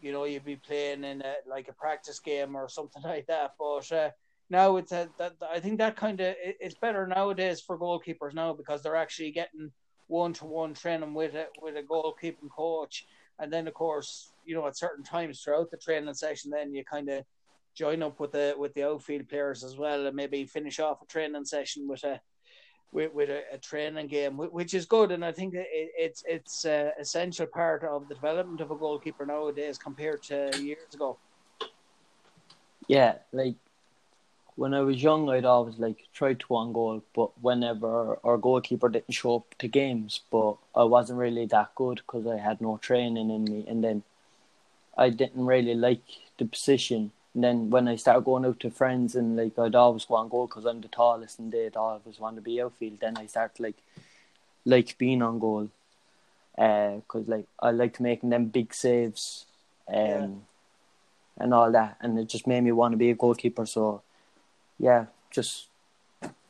you 0.00 0.12
know, 0.12 0.24
you'd 0.24 0.44
be 0.44 0.56
playing 0.56 1.04
in 1.04 1.22
a, 1.22 1.34
like 1.48 1.68
a 1.68 1.72
practice 1.72 2.20
game 2.20 2.56
or 2.56 2.68
something 2.68 3.02
like 3.04 3.26
that. 3.26 3.52
But 3.58 3.92
uh, 3.92 4.10
now 4.50 4.76
it's 4.76 4.92
a, 4.92 5.08
that 5.18 5.34
I 5.50 5.60
think 5.60 5.78
that 5.78 5.96
kind 5.96 6.20
of 6.20 6.28
it, 6.28 6.56
it's 6.60 6.76
better 6.76 7.06
nowadays 7.06 7.60
for 7.60 7.78
goalkeepers 7.78 8.34
now 8.34 8.52
because 8.52 8.82
they're 8.82 8.96
actually 8.96 9.32
getting 9.32 9.70
one 10.08 10.32
to 10.34 10.44
one 10.44 10.74
training 10.74 11.14
with 11.14 11.34
a 11.34 11.46
with 11.60 11.76
a 11.76 11.82
goalkeeping 11.82 12.50
coach, 12.54 13.06
and 13.38 13.52
then 13.52 13.66
of 13.66 13.74
course 13.74 14.32
you 14.44 14.54
know 14.54 14.66
at 14.66 14.76
certain 14.76 15.04
times 15.04 15.40
throughout 15.40 15.70
the 15.70 15.76
training 15.76 16.14
session, 16.14 16.50
then 16.50 16.74
you 16.74 16.84
kind 16.84 17.08
of 17.08 17.24
join 17.74 18.02
up 18.02 18.20
with 18.20 18.32
the 18.32 18.54
with 18.56 18.74
the 18.74 18.84
outfield 18.84 19.28
players 19.28 19.64
as 19.64 19.76
well, 19.76 20.06
and 20.06 20.16
maybe 20.16 20.44
finish 20.44 20.78
off 20.78 21.02
a 21.02 21.06
training 21.06 21.44
session 21.44 21.88
with 21.88 22.04
a 22.04 22.20
with, 22.92 23.12
with 23.12 23.28
a, 23.28 23.42
a 23.52 23.58
training 23.58 24.06
game, 24.06 24.36
which 24.36 24.72
is 24.72 24.86
good, 24.86 25.10
and 25.10 25.24
I 25.24 25.32
think 25.32 25.54
it, 25.54 25.66
it's 25.70 26.22
it's 26.26 26.64
a 26.64 26.92
essential 27.00 27.46
part 27.46 27.82
of 27.84 28.08
the 28.08 28.14
development 28.14 28.60
of 28.60 28.70
a 28.70 28.76
goalkeeper 28.76 29.26
nowadays 29.26 29.78
compared 29.78 30.22
to 30.24 30.50
years 30.62 30.94
ago. 30.94 31.18
yeah. 32.88 33.16
Like 33.32 33.56
when 34.56 34.72
I 34.74 34.80
was 34.82 35.02
young, 35.02 35.28
I'd 35.28 35.44
always 35.44 35.78
like 35.78 36.06
try 36.12 36.34
to 36.34 36.46
one 36.46 36.72
goal, 36.72 37.02
but 37.14 37.30
whenever 37.42 38.18
our 38.22 38.38
goalkeeper 38.38 38.88
didn't 38.88 39.12
show 39.12 39.36
up 39.36 39.54
to 39.58 39.68
games, 39.68 40.20
but 40.30 40.56
I 40.74 40.84
wasn't 40.84 41.18
really 41.18 41.46
that 41.46 41.74
good 41.74 41.96
because 41.96 42.26
I 42.26 42.36
had 42.38 42.60
no 42.60 42.76
training 42.78 43.30
in 43.30 43.44
me, 43.44 43.64
and 43.66 43.82
then 43.82 44.02
I 44.96 45.10
didn't 45.10 45.44
really 45.44 45.74
like 45.74 46.04
the 46.38 46.44
position. 46.44 47.10
And 47.34 47.42
then 47.42 47.70
when 47.70 47.88
I 47.88 47.96
started 47.96 48.24
going 48.24 48.44
out 48.44 48.60
to 48.60 48.70
friends 48.70 49.16
and 49.16 49.36
like 49.36 49.58
I'd 49.58 49.74
always 49.74 50.04
go 50.04 50.14
on 50.14 50.28
goal 50.28 50.46
because 50.46 50.66
I'm 50.66 50.80
the 50.80 50.86
tallest 50.86 51.40
and 51.40 51.50
they'd 51.50 51.76
always 51.76 52.20
want 52.20 52.36
to 52.36 52.42
be 52.42 52.62
outfield. 52.62 53.00
Then 53.00 53.16
I 53.16 53.26
started 53.26 53.60
like 53.60 53.76
like 54.64 54.96
being 54.98 55.20
on 55.20 55.40
goal, 55.40 55.68
because 56.56 57.26
like 57.26 57.46
I 57.60 57.72
liked 57.72 57.98
making 57.98 58.30
them 58.30 58.46
big 58.46 58.72
saves, 58.72 59.46
um, 59.88 59.96
Yeah. 59.96 60.28
and 61.38 61.52
all 61.52 61.72
that, 61.72 61.96
and 62.00 62.16
it 62.20 62.28
just 62.28 62.46
made 62.46 62.60
me 62.62 62.70
want 62.70 62.92
to 62.92 62.96
be 62.96 63.10
a 63.10 63.14
goalkeeper. 63.16 63.66
So 63.66 64.02
yeah, 64.78 65.06
just 65.30 65.68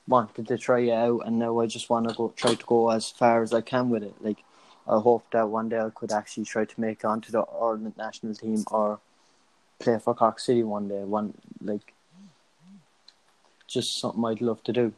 wanted 0.06 0.46
to 0.46 0.58
try 0.58 0.80
it 0.80 0.92
out, 0.92 1.22
and 1.26 1.38
now 1.38 1.58
I 1.60 1.66
just 1.66 1.90
want 1.90 2.08
to 2.08 2.14
go 2.14 2.32
try 2.36 2.54
to 2.54 2.66
go 2.66 2.90
as 2.90 3.10
far 3.10 3.42
as 3.42 3.52
I 3.52 3.60
can 3.60 3.90
with 3.90 4.02
it. 4.02 4.14
Like 4.20 4.38
I 4.86 4.98
hope 4.98 5.24
that 5.32 5.48
one 5.48 5.68
day 5.68 5.80
I 5.80 5.90
could 5.94 6.12
actually 6.12 6.44
try 6.44 6.64
to 6.64 6.80
make 6.80 7.00
it 7.00 7.04
onto 7.04 7.32
the 7.32 7.42
Ireland 7.42 7.94
national 7.96 8.34
team 8.34 8.64
or 8.70 9.00
play 9.78 9.98
for 9.98 10.14
Cork 10.14 10.38
City 10.38 10.62
one 10.62 10.88
day. 10.88 11.02
One 11.04 11.34
like 11.62 11.94
just 13.66 13.98
something 13.98 14.24
I'd 14.24 14.40
love 14.40 14.62
to 14.64 14.72
do. 14.72 14.92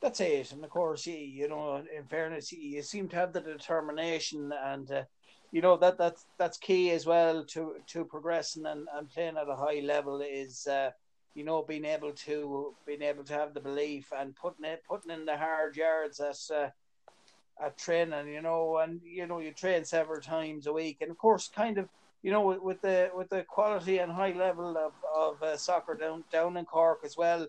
That's 0.00 0.20
it, 0.20 0.52
and 0.52 0.62
of 0.62 0.70
course, 0.70 1.06
you, 1.06 1.14
you 1.14 1.48
know, 1.48 1.76
in 1.76 2.04
fairness, 2.04 2.52
you, 2.52 2.82
seem 2.82 3.08
to 3.08 3.16
have 3.16 3.32
the 3.32 3.40
determination, 3.40 4.52
and 4.52 4.90
uh, 4.90 5.02
you 5.50 5.62
know 5.62 5.76
that 5.78 5.96
that's 5.96 6.26
that's 6.36 6.58
key 6.58 6.90
as 6.90 7.06
well 7.06 7.44
to 7.46 7.76
to 7.86 8.04
progressing 8.04 8.66
and, 8.66 8.86
and 8.94 9.08
playing 9.08 9.38
at 9.38 9.48
a 9.48 9.56
high 9.56 9.80
level 9.80 10.20
is 10.20 10.66
uh, 10.66 10.90
you 11.34 11.44
know 11.44 11.62
being 11.62 11.84
able 11.84 12.12
to 12.12 12.74
being 12.86 13.02
able 13.02 13.24
to 13.24 13.32
have 13.32 13.54
the 13.54 13.60
belief 13.60 14.12
and 14.16 14.36
putting 14.36 14.64
it 14.64 14.82
putting 14.88 15.10
in 15.10 15.24
the 15.24 15.36
hard 15.36 15.76
yards 15.76 16.20
at 16.20 16.38
uh, 16.54 16.68
at 17.64 17.78
training, 17.78 18.28
you 18.28 18.42
know, 18.42 18.78
and 18.78 19.00
you 19.04 19.26
know 19.26 19.38
you 19.38 19.52
train 19.52 19.84
several 19.84 20.20
times 20.20 20.66
a 20.66 20.72
week, 20.72 20.98
and 21.00 21.10
of 21.10 21.18
course, 21.18 21.48
kind 21.48 21.78
of 21.78 21.88
you 22.22 22.30
know 22.30 22.42
with, 22.42 22.60
with 22.60 22.80
the 22.80 23.10
with 23.14 23.28
the 23.28 23.42
quality 23.42 23.98
and 23.98 24.12
high 24.12 24.32
level 24.32 24.76
of 24.76 24.92
of 25.16 25.42
uh, 25.42 25.56
soccer 25.56 25.94
down 25.94 26.24
down 26.32 26.56
in 26.56 26.64
Cork 26.64 27.00
as 27.04 27.16
well 27.16 27.46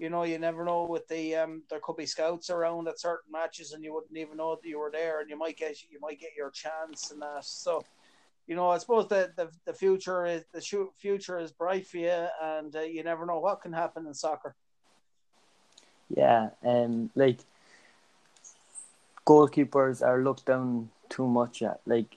you 0.00 0.08
know, 0.08 0.22
you 0.22 0.38
never 0.38 0.64
know 0.64 0.86
with 0.88 1.06
the 1.08 1.36
um 1.36 1.62
there 1.68 1.78
could 1.78 1.96
be 1.96 2.06
scouts 2.06 2.48
around 2.48 2.88
at 2.88 2.98
certain 2.98 3.30
matches 3.30 3.72
and 3.72 3.84
you 3.84 3.92
wouldn't 3.92 4.16
even 4.16 4.38
know 4.38 4.56
that 4.56 4.66
you 4.66 4.78
were 4.78 4.90
there 4.90 5.20
and 5.20 5.28
you 5.28 5.36
might 5.36 5.58
get 5.58 5.76
you 5.90 6.00
might 6.00 6.18
get 6.18 6.30
your 6.34 6.50
chance 6.50 7.10
and 7.10 7.20
that. 7.20 7.44
So, 7.44 7.84
you 8.50 8.56
know, 8.56 8.68
I 8.68 8.78
suppose 8.78 9.06
the 9.06 9.30
the, 9.36 9.48
the 9.64 9.72
future 9.72 10.26
is 10.26 10.42
the 10.52 10.60
future 10.96 11.38
is 11.38 11.52
bright 11.52 11.86
for 11.86 11.98
you 11.98 12.26
and 12.42 12.74
uh, 12.74 12.80
you 12.80 13.04
never 13.04 13.24
know 13.24 13.38
what 13.38 13.62
can 13.62 13.72
happen 13.72 14.08
in 14.08 14.12
soccer. 14.12 14.56
Yeah, 16.08 16.50
um, 16.64 17.10
like 17.14 17.38
goalkeepers 19.24 20.04
are 20.04 20.24
looked 20.24 20.46
down 20.46 20.90
too 21.08 21.28
much 21.28 21.62
at. 21.62 21.80
Like, 21.86 22.16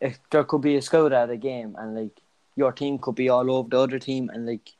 if 0.00 0.20
there 0.30 0.44
could 0.44 0.60
be 0.60 0.76
a 0.76 0.82
scout 0.82 1.12
at 1.12 1.30
a 1.30 1.36
game, 1.36 1.74
and 1.76 1.96
like 1.96 2.20
your 2.54 2.70
team 2.70 2.96
could 2.98 3.16
be 3.16 3.28
all 3.28 3.50
over 3.50 3.68
the 3.68 3.80
other 3.80 3.98
team, 3.98 4.30
and 4.32 4.46
like 4.46 4.70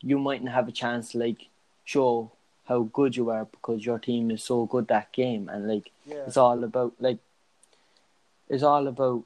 you 0.00 0.18
mightn't 0.18 0.50
have 0.50 0.66
a 0.66 0.72
chance 0.72 1.12
to 1.12 1.18
like 1.18 1.46
show 1.84 2.32
how 2.64 2.82
good 2.92 3.14
you 3.14 3.30
are 3.30 3.44
because 3.44 3.86
your 3.86 4.00
team 4.00 4.32
is 4.32 4.42
so 4.42 4.66
good 4.66 4.88
that 4.88 5.12
game, 5.12 5.48
and 5.48 5.68
like 5.68 5.92
Yeah. 6.04 6.24
it's 6.26 6.36
all 6.36 6.64
about 6.64 6.94
like 6.98 7.18
it's 8.48 8.64
all 8.64 8.88
about 8.88 9.22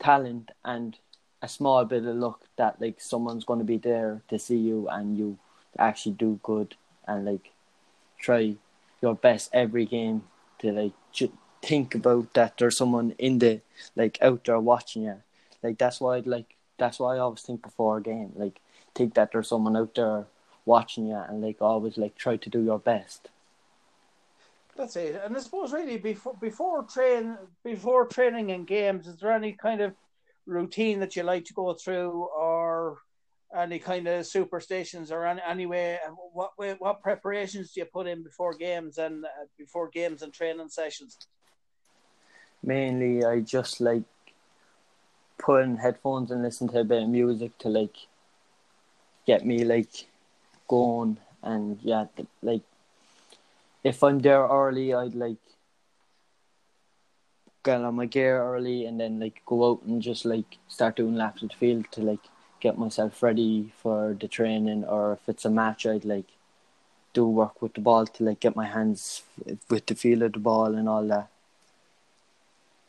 talent 0.00 0.50
and 0.64 0.98
a 1.42 1.48
small 1.48 1.84
bit 1.84 2.04
of 2.04 2.16
luck 2.16 2.40
that 2.56 2.80
like 2.80 3.00
someone's 3.00 3.44
going 3.44 3.58
to 3.58 3.64
be 3.64 3.78
there 3.78 4.22
to 4.28 4.38
see 4.38 4.56
you 4.56 4.88
and 4.88 5.16
you 5.16 5.38
actually 5.78 6.12
do 6.12 6.40
good 6.42 6.74
and 7.06 7.24
like 7.24 7.52
try 8.18 8.56
your 9.00 9.14
best 9.14 9.50
every 9.52 9.86
game 9.86 10.22
to 10.58 10.72
like 10.72 10.92
ju- 11.12 11.32
think 11.62 11.94
about 11.94 12.32
that 12.34 12.56
there's 12.58 12.76
someone 12.76 13.14
in 13.18 13.38
the 13.38 13.60
like 13.96 14.18
out 14.20 14.44
there 14.44 14.58
watching 14.58 15.02
you 15.02 15.22
like 15.62 15.78
that's 15.78 16.00
why 16.00 16.16
I'd 16.16 16.26
like 16.26 16.56
that's 16.78 16.98
why 16.98 17.16
I 17.16 17.18
always 17.18 17.42
think 17.42 17.62
before 17.62 17.98
a 17.98 18.02
game 18.02 18.32
like 18.36 18.60
think 18.94 19.14
that 19.14 19.32
there's 19.32 19.48
someone 19.48 19.76
out 19.76 19.94
there 19.94 20.26
watching 20.64 21.06
you 21.06 21.16
and 21.16 21.42
like 21.42 21.60
always 21.60 21.96
like 21.96 22.16
try 22.16 22.36
to 22.36 22.50
do 22.50 22.62
your 22.62 22.78
best 22.78 23.28
That's 24.76 24.96
it. 24.96 25.20
And 25.24 25.36
I 25.36 25.40
suppose 25.40 25.72
really 25.72 25.98
before 25.98 26.36
before 26.40 26.84
train 26.84 27.36
before 27.64 28.06
training 28.06 28.52
and 28.52 28.66
games, 28.66 29.06
is 29.06 29.16
there 29.20 29.32
any 29.32 29.52
kind 29.52 29.80
of 29.80 29.94
routine 30.46 31.00
that 31.00 31.16
you 31.16 31.22
like 31.22 31.44
to 31.46 31.54
go 31.54 31.74
through 31.74 32.28
or 32.36 32.98
any 33.56 33.78
kind 33.78 34.06
of 34.06 34.26
superstitions 34.26 35.10
or 35.10 35.26
any 35.26 35.40
anyway? 35.46 35.98
What 36.32 36.52
what 36.78 37.02
preparations 37.02 37.72
do 37.72 37.80
you 37.80 37.86
put 37.86 38.06
in 38.06 38.22
before 38.22 38.54
games 38.54 38.98
and 38.98 39.24
uh, 39.24 39.46
before 39.58 39.88
games 39.88 40.22
and 40.22 40.32
training 40.32 40.68
sessions? 40.68 41.18
Mainly, 42.62 43.24
I 43.24 43.40
just 43.40 43.80
like 43.80 44.04
put 45.38 45.62
in 45.62 45.76
headphones 45.76 46.30
and 46.30 46.42
listen 46.42 46.68
to 46.68 46.80
a 46.80 46.84
bit 46.84 47.02
of 47.02 47.08
music 47.08 47.56
to 47.58 47.68
like 47.68 47.96
get 49.26 49.44
me 49.44 49.64
like 49.64 50.06
going 50.68 51.18
and 51.42 51.78
yeah, 51.82 52.06
like 52.42 52.62
if 53.82 54.02
I'm 54.02 54.18
there 54.18 54.46
early, 54.46 54.94
I'd 54.94 55.14
like 55.14 55.38
get 57.62 57.80
on 57.82 57.94
my 57.94 58.06
gear 58.06 58.42
early 58.42 58.86
and 58.86 58.98
then 58.98 59.20
like 59.20 59.42
go 59.44 59.70
out 59.70 59.82
and 59.82 60.00
just 60.00 60.24
like 60.24 60.58
start 60.68 60.96
doing 60.96 61.14
laps 61.14 61.42
at 61.42 61.50
the 61.50 61.56
field 61.56 61.84
to 61.92 62.00
like 62.00 62.20
get 62.58 62.78
myself 62.78 63.22
ready 63.22 63.72
for 63.82 64.16
the 64.18 64.28
training 64.28 64.84
or 64.84 65.12
if 65.12 65.28
it's 65.28 65.44
a 65.44 65.50
match 65.50 65.84
I'd 65.84 66.04
like 66.04 66.26
do 67.12 67.26
work 67.26 67.60
with 67.60 67.74
the 67.74 67.80
ball 67.80 68.06
to 68.06 68.24
like 68.24 68.40
get 68.40 68.56
my 68.56 68.66
hands 68.66 69.22
with 69.68 69.86
the 69.86 69.94
feel 69.94 70.22
of 70.22 70.32
the 70.32 70.38
ball 70.38 70.74
and 70.74 70.88
all 70.88 71.06
that. 71.08 71.28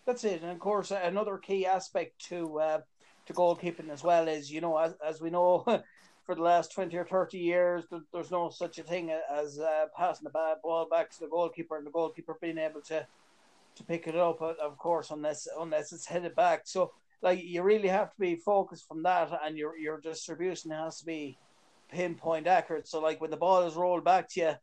That's 0.05 0.23
it, 0.23 0.41
and 0.41 0.51
of 0.51 0.59
course 0.59 0.91
another 0.91 1.37
key 1.37 1.65
aspect 1.65 2.23
to 2.29 2.59
uh, 2.59 2.81
to 3.27 3.33
goalkeeping 3.33 3.89
as 3.89 4.03
well 4.03 4.27
is 4.27 4.51
you 4.51 4.61
know 4.61 4.77
as 4.77 4.93
as 5.05 5.21
we 5.21 5.29
know 5.29 5.63
for 6.23 6.35
the 6.35 6.41
last 6.41 6.71
twenty 6.71 6.97
or 6.97 7.05
thirty 7.05 7.39
years 7.39 7.83
there's 8.13 8.31
no 8.31 8.49
such 8.49 8.77
a 8.77 8.83
thing 8.83 9.11
as 9.31 9.59
uh, 9.59 9.85
passing 9.97 10.23
the 10.23 10.29
bad 10.29 10.57
ball 10.63 10.87
back 10.89 11.09
to 11.09 11.19
the 11.19 11.27
goalkeeper 11.27 11.77
and 11.77 11.85
the 11.85 11.91
goalkeeper 11.91 12.37
being 12.41 12.57
able 12.57 12.81
to 12.81 13.05
to 13.75 13.83
pick 13.83 14.07
it 14.07 14.15
up, 14.15 14.41
of 14.41 14.77
course, 14.77 15.11
unless 15.11 15.47
unless 15.59 15.93
it's 15.93 16.05
headed 16.05 16.35
back. 16.35 16.61
So 16.65 16.91
like 17.21 17.41
you 17.43 17.63
really 17.63 17.87
have 17.87 18.11
to 18.11 18.19
be 18.19 18.35
focused 18.35 18.87
from 18.87 19.03
that, 19.03 19.31
and 19.43 19.57
your 19.57 19.77
your 19.77 19.99
distribution 19.99 20.71
has 20.71 20.99
to 20.99 21.05
be 21.05 21.37
pinpoint 21.89 22.47
accurate. 22.47 22.87
So 22.87 22.99
like 22.99 23.21
when 23.21 23.31
the 23.31 23.37
ball 23.37 23.63
is 23.63 23.75
rolled 23.75 24.03
back 24.03 24.29
to 24.29 24.39
you, 24.39 24.53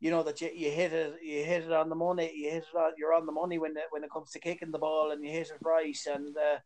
you 0.00 0.10
know 0.10 0.22
that 0.22 0.40
you, 0.40 0.50
you 0.54 0.70
hit 0.70 0.92
it 0.92 1.14
you 1.22 1.44
hit 1.44 1.64
it 1.64 1.72
on 1.72 1.88
the 1.88 1.94
money. 1.94 2.32
You 2.34 2.50
hit 2.50 2.64
it 2.72 2.76
on, 2.76 2.92
you're 2.96 3.14
on 3.14 3.26
the 3.26 3.32
money 3.32 3.58
when 3.58 3.72
it, 3.72 3.84
when 3.90 4.04
it 4.04 4.10
comes 4.12 4.30
to 4.32 4.38
kicking 4.38 4.70
the 4.70 4.78
ball, 4.78 5.10
and 5.10 5.24
you 5.24 5.30
hit 5.30 5.50
it 5.50 5.58
right. 5.62 5.96
And 6.06 6.36
uh, 6.36 6.58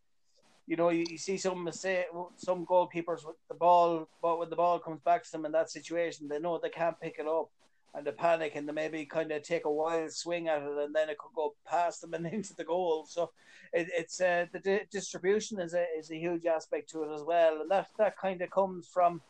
you 0.67 0.77
know 0.77 0.91
you, 0.91 1.07
you 1.11 1.19
see 1.19 1.39
some 1.39 1.65
mistake, 1.65 2.07
some 2.37 2.67
goalkeepers 2.67 3.25
with 3.25 3.37
the 3.49 3.55
ball, 3.55 4.09
but 4.21 4.39
when 4.39 4.51
the 4.51 4.57
ball 4.57 4.79
comes 4.79 5.01
back 5.03 5.25
to 5.25 5.33
them 5.33 5.47
in 5.47 5.53
that 5.53 5.71
situation, 5.71 6.29
they 6.29 6.39
know 6.39 6.59
they 6.59 6.69
can't 6.69 7.01
pick 7.01 7.17
it 7.19 7.27
up 7.27 7.51
and 7.95 8.07
they 8.07 8.13
panic 8.13 8.53
and 8.55 8.69
they 8.69 8.73
maybe 8.73 9.07
kind 9.07 9.33
of 9.33 9.43
take 9.43 9.65
a 9.65 9.71
wild 9.71 10.13
swing 10.13 10.49
at 10.49 10.63
it 10.63 10.79
and 10.79 10.95
then 10.95 11.09
it 11.09 11.19
could 11.19 11.35
go 11.35 11.55
past 11.67 12.03
them 12.03 12.15
and 12.15 12.27
into 12.27 12.55
the 12.55 12.65
goal. 12.65 13.07
So 13.09 13.31
it, 13.73 13.89
it's 13.97 14.21
uh, 14.21 14.47
the 14.53 14.59
di- 14.59 14.87
distribution 14.91 15.61
is 15.61 15.75
a 15.75 15.85
is 15.99 16.11
a 16.11 16.17
huge 16.17 16.47
aspect 16.47 16.91
to 16.91 17.05
it 17.05 17.15
as 17.15 17.23
well, 17.23 17.61
and 17.61 17.71
that 17.71 17.89
that 17.99 18.19
kind 18.19 18.43
of 18.43 18.51
comes 18.51 18.89
from 18.93 19.23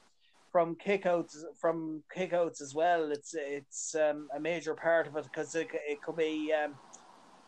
from 0.50 0.74
kickouts 0.76 1.36
from 1.60 2.02
kickouts 2.14 2.60
as 2.60 2.74
well. 2.74 3.10
It's 3.12 3.34
it's 3.34 3.94
um, 3.94 4.28
a 4.34 4.40
major 4.40 4.74
part 4.74 5.06
of 5.06 5.16
it 5.16 5.24
because 5.24 5.54
it, 5.54 5.68
it 5.88 6.00
could 6.02 6.16
be. 6.16 6.52
Um, 6.52 6.74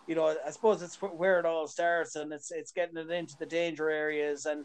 you 0.09 0.15
know, 0.15 0.35
I 0.45 0.51
suppose 0.51 0.81
it's 0.81 0.97
where 0.97 1.39
it 1.39 1.45
all 1.45 1.69
starts, 1.69 2.17
and 2.17 2.33
it's 2.33 2.51
it's 2.51 2.73
getting 2.73 2.97
it 2.97 3.11
into 3.11 3.37
the 3.39 3.47
danger 3.47 3.91
areas, 3.91 4.47
and 4.47 4.65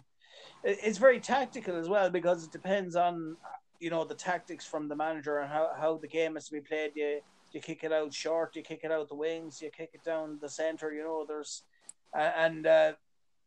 it's 0.64 0.98
very 0.98 1.20
tactical 1.20 1.76
as 1.76 1.90
well 1.90 2.10
because 2.10 2.46
it 2.46 2.52
depends 2.52 2.96
on 2.96 3.36
you 3.80 3.90
know 3.90 4.06
the 4.06 4.16
tactics 4.16 4.66
from 4.66 4.88
the 4.88 4.96
manager 4.96 5.40
and 5.40 5.52
how, 5.52 5.72
how 5.78 5.98
the 5.98 6.08
game 6.08 6.38
is 6.38 6.46
to 6.46 6.54
be 6.54 6.62
played. 6.62 6.92
You 6.96 7.20
you 7.52 7.60
kick 7.60 7.84
it 7.84 7.92
out 7.92 8.14
short, 8.14 8.56
you 8.56 8.64
kick 8.64 8.82
it 8.84 8.92
out 8.92 9.10
the 9.10 9.16
wings, 9.16 9.62
you 9.62 9.70
kick 9.70 9.92
it 9.94 10.04
down 10.06 10.40
the 10.42 10.50
center. 10.50 10.94
You 10.94 11.04
know 11.04 11.26
there's 11.28 11.64
and 12.14 12.66
uh, 12.66 12.94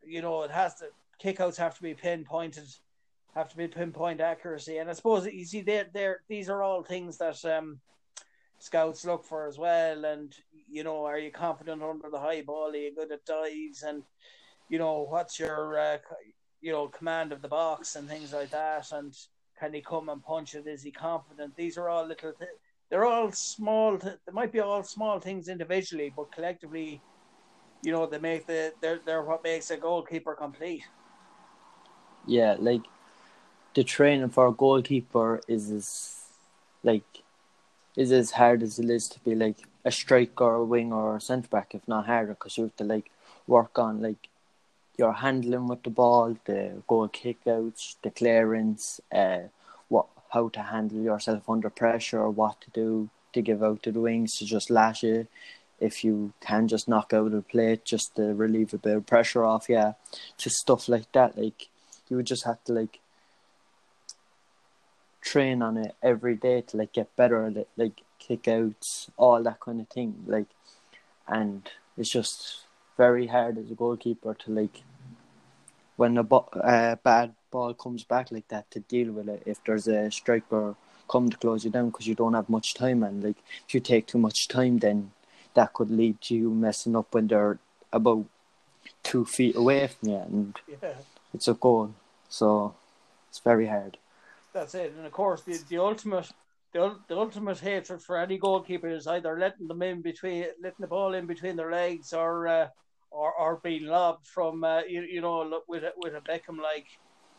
you 0.05 0.21
know 0.21 0.43
it 0.43 0.50
has 0.50 0.75
to 0.76 0.88
kickouts 1.23 1.57
have 1.57 1.76
to 1.76 1.83
be 1.83 1.95
pinpointed, 1.95 2.69
have 3.35 3.49
to 3.49 3.57
be 3.57 3.69
pinpoint 3.69 4.21
accuracy. 4.21 4.76
And 4.76 4.91
I 4.91 4.93
suppose 4.93 5.26
you 5.26 5.47
see 5.47 5.62
there 5.62 5.87
there 5.95 6.21
these 6.29 6.50
are 6.50 6.62
all 6.62 6.83
things 6.83 7.17
that 7.19 7.43
um, 7.47 7.81
scouts 8.59 9.05
look 9.05 9.25
for 9.25 9.47
as 9.47 9.59
well. 9.59 10.05
And 10.05 10.35
you 10.69 10.85
know, 10.85 11.05
are 11.05 11.19
you 11.19 11.31
confident 11.31 11.83
under 11.83 12.11
the 12.11 12.19
high 12.19 12.43
ball? 12.43 12.71
Are 12.71 12.77
you 12.77 12.95
good 12.95 13.13
at 13.13 13.25
dives? 13.25 13.83
And 13.83 14.02
you 14.69 14.78
know, 14.78 15.07
what's 15.09 15.39
your 15.39 15.78
uh, 15.78 15.99
you 16.61 16.73
know 16.73 16.89
command 16.89 17.33
of 17.33 17.43
the 17.43 17.49
box 17.49 17.97
and 17.97 18.09
things 18.09 18.33
like 18.33 18.50
that. 18.50 18.91
And 18.93 19.17
can 19.59 19.73
he 19.73 19.80
come 19.80 20.09
and 20.09 20.23
punch 20.23 20.54
it? 20.54 20.67
Is 20.67 20.83
he 20.83 20.91
confident? 20.91 21.57
These 21.57 21.78
are 21.78 21.89
all 21.89 22.07
little. 22.07 22.33
Th- 22.33 22.50
they're 22.91 23.04
all 23.04 23.33
small. 23.33 23.99
Th- 23.99 24.17
they 24.26 24.33
might 24.33 24.52
be 24.52 24.61
all 24.61 24.83
small 24.83 25.19
things 25.21 25.49
individually, 25.49 26.13
but 26.15 26.33
collectively, 26.33 27.00
you 27.83 27.93
know, 27.93 28.07
they 28.07 28.19
make 28.19 28.47
the. 28.47 28.73
They're 28.80 29.00
they're 29.04 29.23
what 29.23 29.45
makes 29.45 29.71
a 29.71 29.76
goalkeeper 29.76 30.35
complete. 30.35 30.85
Yeah, 32.26 32.57
like 32.59 32.83
the 33.75 33.85
training 33.85 34.30
for 34.30 34.49
a 34.49 34.52
goalkeeper 34.52 35.41
is 35.47 35.71
as 35.71 36.21
like 36.83 37.23
is 37.97 38.13
as 38.13 38.30
hard 38.32 38.63
as 38.63 38.78
it 38.78 38.91
is 38.91 39.09
to 39.09 39.21
be 39.21 39.35
like 39.35 39.56
a 39.85 39.91
striker, 39.91 40.45
or 40.45 40.54
a 40.56 40.65
winger, 40.65 40.97
or 40.97 41.17
a 41.17 41.21
centre 41.21 41.49
back, 41.49 41.75
if 41.75 41.87
not 41.89 42.06
harder, 42.06 42.35
because 42.35 42.56
you 42.56 42.65
have 42.65 42.76
to 42.76 42.85
like 42.85 43.11
work 43.47 43.78
on 43.78 44.02
like 44.02 44.28
your 44.99 45.13
handling 45.13 45.69
with 45.69 45.82
the 45.82 45.91
ball, 45.91 46.37
the 46.45 46.82
goal 46.87 47.09
kickouts, 47.09 47.97
the 48.02 48.11
clearance, 48.11 49.00
uh, 49.13 49.41
what 49.89 50.06
how 50.30 50.49
to 50.49 50.63
handle 50.63 51.00
yourself 51.00 51.49
under 51.49 51.71
pressure, 51.71 52.21
or 52.21 52.30
what 52.30 52.61
to 52.61 52.71
do 52.71 53.09
to 53.32 53.43
give 53.43 53.63
out 53.63 53.82
to 53.82 53.93
the 53.93 54.00
wings 54.00 54.37
to 54.39 54.45
just 54.45 54.71
lash 54.71 55.04
it. 55.04 55.28
If 55.78 56.04
you 56.04 56.32
can 56.41 56.69
just 56.69 56.89
knock 56.89 57.13
out 57.13 57.30
the 57.30 57.43
plate 57.43 57.85
just 57.85 58.17
to 58.17 58.35
relieve 58.35 58.73
a 58.73 58.78
bit 58.78 58.97
of 58.97 59.06
pressure 59.06 59.45
off, 59.45 59.69
yeah, 59.69 59.93
just 60.39 60.56
stuff 60.56 60.89
like 60.89 61.13
that. 61.13 61.37
Like 61.37 61.69
you 62.09 62.17
would 62.17 62.26
just 62.26 62.45
have 62.45 62.63
to 62.65 62.73
like 62.73 62.99
train 65.26 65.60
on 65.60 65.76
it 65.76 65.95
every 66.02 66.36
day 66.36 66.60
to 66.60 66.76
like 66.76 66.93
get 66.93 67.15
better 67.17 67.45
at 67.45 67.56
it, 67.56 67.69
like 67.76 68.00
kickouts, 68.21 69.10
all 69.17 69.43
that 69.43 69.60
kind 69.60 69.80
of 69.80 69.89
thing. 69.89 70.15
Like, 70.26 70.47
and 71.26 71.69
it's 71.99 72.10
just 72.10 72.60
very 72.97 73.26
hard 73.26 73.58
as 73.58 73.71
a 73.71 73.75
goalkeeper 73.75 74.34
to 74.34 74.50
like 74.50 74.82
when 75.97 76.17
a 76.17 76.23
bo- 76.23 76.49
uh, 76.62 76.95
bad 77.02 77.34
ball 77.50 77.75
comes 77.75 78.04
back 78.04 78.30
like 78.30 78.49
that 78.49 78.71
to 78.71 78.80
deal 78.80 79.12
with 79.12 79.28
it. 79.28 79.43
If 79.45 79.62
there's 79.65 79.89
a 79.89 80.10
striker 80.10 80.76
come 81.10 81.28
to 81.30 81.36
close 81.36 81.65
you 81.65 81.71
down 81.71 81.91
because 81.91 82.06
you 82.06 82.15
don't 82.15 82.34
have 82.34 82.49
much 82.49 82.75
time, 82.75 83.02
and 83.02 83.25
like 83.25 83.39
if 83.67 83.75
you 83.75 83.80
take 83.80 84.06
too 84.06 84.19
much 84.19 84.47
time, 84.47 84.78
then 84.78 85.10
that 85.54 85.73
could 85.73 85.91
lead 85.91 86.21
to 86.23 86.34
you 86.36 86.50
messing 86.50 86.95
up 86.95 87.12
when 87.12 87.26
they're 87.26 87.58
about 87.93 88.26
two 89.02 89.25
feet 89.25 89.56
away 89.56 89.89
from 89.89 90.08
you, 90.08 90.17
and 90.17 90.60
yeah. 90.69 90.95
it's 91.34 91.49
a 91.49 91.54
goal. 91.54 91.95
So 92.28 92.75
it's 93.28 93.41
very 93.41 93.67
hard. 93.67 93.99
That's 94.56 94.75
it, 94.75 94.95
and 94.97 95.04
of 95.04 95.12
course 95.12 95.42
the 95.42 95.58
the 95.69 95.76
ultimate 95.76 96.30
the, 96.73 96.97
the 97.08 97.16
ultimate 97.19 97.58
hatred 97.58 98.00
for 98.00 98.16
any 98.16 98.38
goalkeeper 98.38 98.88
is 98.88 99.06
either 99.06 99.38
letting 99.38 99.69
them 99.69 99.82
in 99.82 100.00
between, 100.00 100.47
letting 100.62 100.80
the 100.80 100.86
ball 100.86 101.12
in 101.12 101.26
between 101.26 101.56
their 101.56 101.71
legs, 101.71 102.14
or 102.14 102.49
uh, 102.49 102.69
or, 103.10 103.34
or 103.34 103.60
being 103.62 103.84
lobbed 103.84 104.26
from 104.26 104.64
uh, 104.64 104.80
you, 104.88 105.02
you 105.02 105.21
know 105.21 105.60
with 105.69 105.84
a, 105.84 105.92
with 105.99 106.14
a 106.14 106.23
Beckham 106.23 106.58
like 106.58 106.86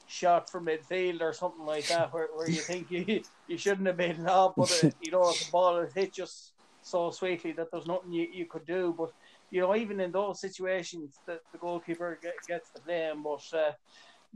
shot 0.06 0.48
from 0.52 0.68
midfield 0.68 1.22
or 1.22 1.34
something 1.34 1.66
like 1.66 1.88
that, 1.88 2.14
where, 2.14 2.28
where 2.36 2.48
you 2.48 2.62
think 2.62 2.92
you 2.92 3.24
you 3.48 3.58
shouldn't 3.58 3.88
have 3.88 3.98
been 3.98 4.24
lobbed, 4.24 4.56
but 4.56 4.72
uh, 4.84 4.92
you 5.02 5.12
know 5.12 5.32
the 5.32 5.48
ball 5.52 5.88
hit 5.96 6.14
just 6.14 6.54
so 6.84 7.10
sweetly 7.10 7.52
that 7.54 7.72
there's 7.72 7.88
nothing 7.88 8.14
you, 8.14 8.28
you 8.32 8.46
could 8.46 8.68
do. 8.68 8.94
But 8.96 9.12
you 9.50 9.62
know 9.62 9.76
even 9.76 10.00
in 10.02 10.12
those 10.12 10.40
situations, 10.40 11.16
that 11.26 11.40
the 11.52 11.58
goalkeeper 11.58 12.20
gets 12.48 12.70
the 12.70 12.82
blame. 12.82 13.24
But 13.24 13.58
uh, 13.58 13.72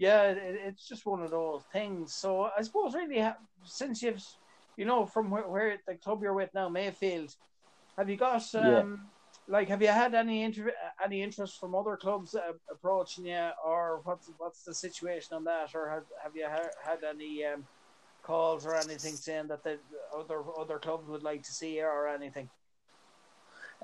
yeah, 0.01 0.23
it, 0.23 0.37
it's 0.65 0.87
just 0.87 1.05
one 1.05 1.21
of 1.21 1.29
those 1.29 1.61
things. 1.71 2.15
So 2.15 2.49
I 2.57 2.63
suppose 2.63 2.95
really 2.95 3.23
since 3.63 4.01
you've 4.01 4.23
you 4.75 4.85
know 4.85 5.05
from 5.05 5.29
where, 5.29 5.47
where 5.47 5.77
the 5.87 5.95
club 5.95 6.23
you're 6.23 6.33
with 6.33 6.49
now, 6.55 6.69
Mayfield, 6.69 7.35
have 7.97 8.09
you 8.09 8.17
got 8.17 8.43
um, 8.55 8.65
yeah 8.65 8.83
like, 9.47 9.67
have 9.69 9.81
you 9.81 9.89
had 9.89 10.15
any 10.15 10.43
inter- 10.43 10.73
any 11.03 11.21
interest 11.21 11.59
from 11.59 11.75
other 11.75 11.97
clubs 11.97 12.33
uh, 12.33 12.53
approaching 12.71 13.25
you, 13.25 13.49
or 13.63 14.01
what's 14.05 14.31
what's 14.37 14.63
the 14.63 14.73
situation 14.73 15.35
on 15.35 15.43
that, 15.43 15.75
or 15.75 15.89
have 15.89 16.05
have 16.23 16.35
you 16.35 16.47
ha- 16.47 16.69
had 16.83 17.03
any 17.03 17.45
um, 17.45 17.65
calls 18.23 18.65
or 18.65 18.75
anything 18.75 19.13
saying 19.13 19.47
that 19.49 19.63
the 19.63 19.77
other 20.17 20.43
other 20.59 20.79
clubs 20.79 21.07
would 21.09 21.23
like 21.23 21.43
to 21.43 21.51
see 21.51 21.77
you 21.77 21.85
or 21.85 22.07
anything? 22.07 22.49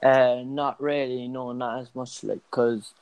Uh, 0.01 0.41
not 0.45 0.82
really, 0.82 1.27
no, 1.27 1.51
not 1.51 1.82
as 1.82 1.93
much, 1.95 2.23
like, 2.23 2.39
cause 2.51 2.93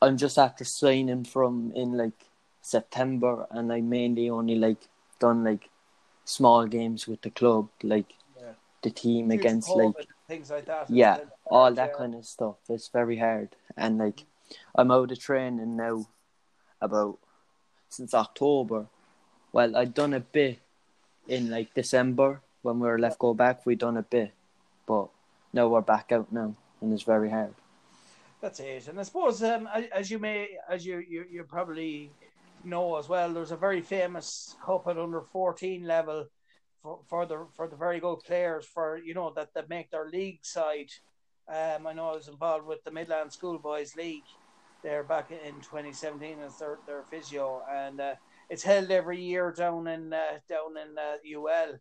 I'm 0.00 0.16
just 0.16 0.38
after 0.38 0.64
signing 0.64 1.24
from 1.24 1.72
in 1.74 1.96
like 1.96 2.26
September, 2.64 3.46
and 3.50 3.70
I 3.70 3.82
mainly 3.82 4.30
only 4.30 4.54
like 4.54 4.88
done 5.20 5.44
like 5.44 5.68
small 6.24 6.66
games 6.66 7.06
with 7.06 7.20
the 7.20 7.28
club, 7.28 7.68
like 7.82 8.14
yeah. 8.40 8.52
the 8.82 8.90
team 8.90 9.30
Huge 9.30 9.40
against 9.40 9.68
like 9.68 10.08
things 10.26 10.50
like 10.50 10.64
that. 10.64 10.88
Yeah, 10.88 11.18
all 11.44 11.72
that 11.74 11.90
yeah. 11.92 11.98
kind 11.98 12.14
of 12.14 12.24
stuff. 12.24 12.56
It's 12.70 12.88
very 12.88 13.18
hard, 13.18 13.54
and 13.76 13.98
like 13.98 14.24
I'm 14.74 14.90
out 14.90 15.12
of 15.12 15.18
training 15.20 15.76
now 15.76 16.06
about 16.80 17.18
since 17.90 18.14
October. 18.14 18.86
Well, 19.52 19.76
I'd 19.76 19.92
done 19.92 20.14
a 20.14 20.20
bit 20.20 20.58
in 21.28 21.50
like 21.50 21.74
December 21.74 22.40
when 22.62 22.80
we 22.80 22.88
were 22.88 22.98
left 22.98 23.18
go 23.18 23.34
back. 23.34 23.66
We 23.66 23.74
done 23.74 23.98
a 23.98 24.02
bit, 24.02 24.32
but 24.86 25.08
now 25.52 25.68
we're 25.68 25.82
back 25.82 26.12
out 26.12 26.32
now, 26.32 26.54
and 26.80 26.94
it's 26.94 27.02
very 27.02 27.28
hard. 27.28 27.54
That's 28.40 28.60
it, 28.60 28.88
and 28.88 28.98
I 28.98 29.02
suppose 29.02 29.42
um, 29.42 29.68
as 29.92 30.10
you 30.10 30.18
may, 30.18 30.56
as 30.66 30.86
you 30.86 31.04
you 31.06 31.26
you 31.30 31.44
probably 31.44 32.10
know 32.66 32.96
as 32.96 33.08
well, 33.08 33.32
there's 33.32 33.52
a 33.52 33.56
very 33.56 33.80
famous 33.80 34.56
cup 34.64 34.86
at 34.88 34.98
under 34.98 35.20
14 35.20 35.86
level 35.86 36.26
for, 36.82 37.00
for 37.08 37.26
the 37.26 37.46
for 37.56 37.66
the 37.66 37.76
very 37.76 37.98
good 37.98 38.18
players 38.26 38.66
for 38.66 38.98
you 38.98 39.14
know 39.14 39.32
that 39.34 39.54
that 39.54 39.68
make 39.68 39.90
their 39.90 40.08
league 40.08 40.44
side. 40.44 40.90
Um, 41.48 41.86
I 41.86 41.92
know 41.92 42.10
I 42.10 42.16
was 42.16 42.28
involved 42.28 42.66
with 42.66 42.84
the 42.84 42.90
Midland 42.90 43.32
Schoolboys 43.32 43.96
League 43.96 44.24
there 44.82 45.02
back 45.02 45.30
in 45.30 45.54
2017 45.62 46.38
as 46.40 46.58
their, 46.58 46.78
their 46.86 47.02
physio, 47.02 47.62
and 47.70 48.00
uh, 48.00 48.14
it's 48.50 48.62
held 48.62 48.90
every 48.90 49.20
year 49.20 49.50
down 49.50 49.86
in 49.88 50.12
uh, 50.12 50.38
down 50.48 50.76
in 50.76 50.96
uh, 50.98 51.38
UL, 51.38 51.78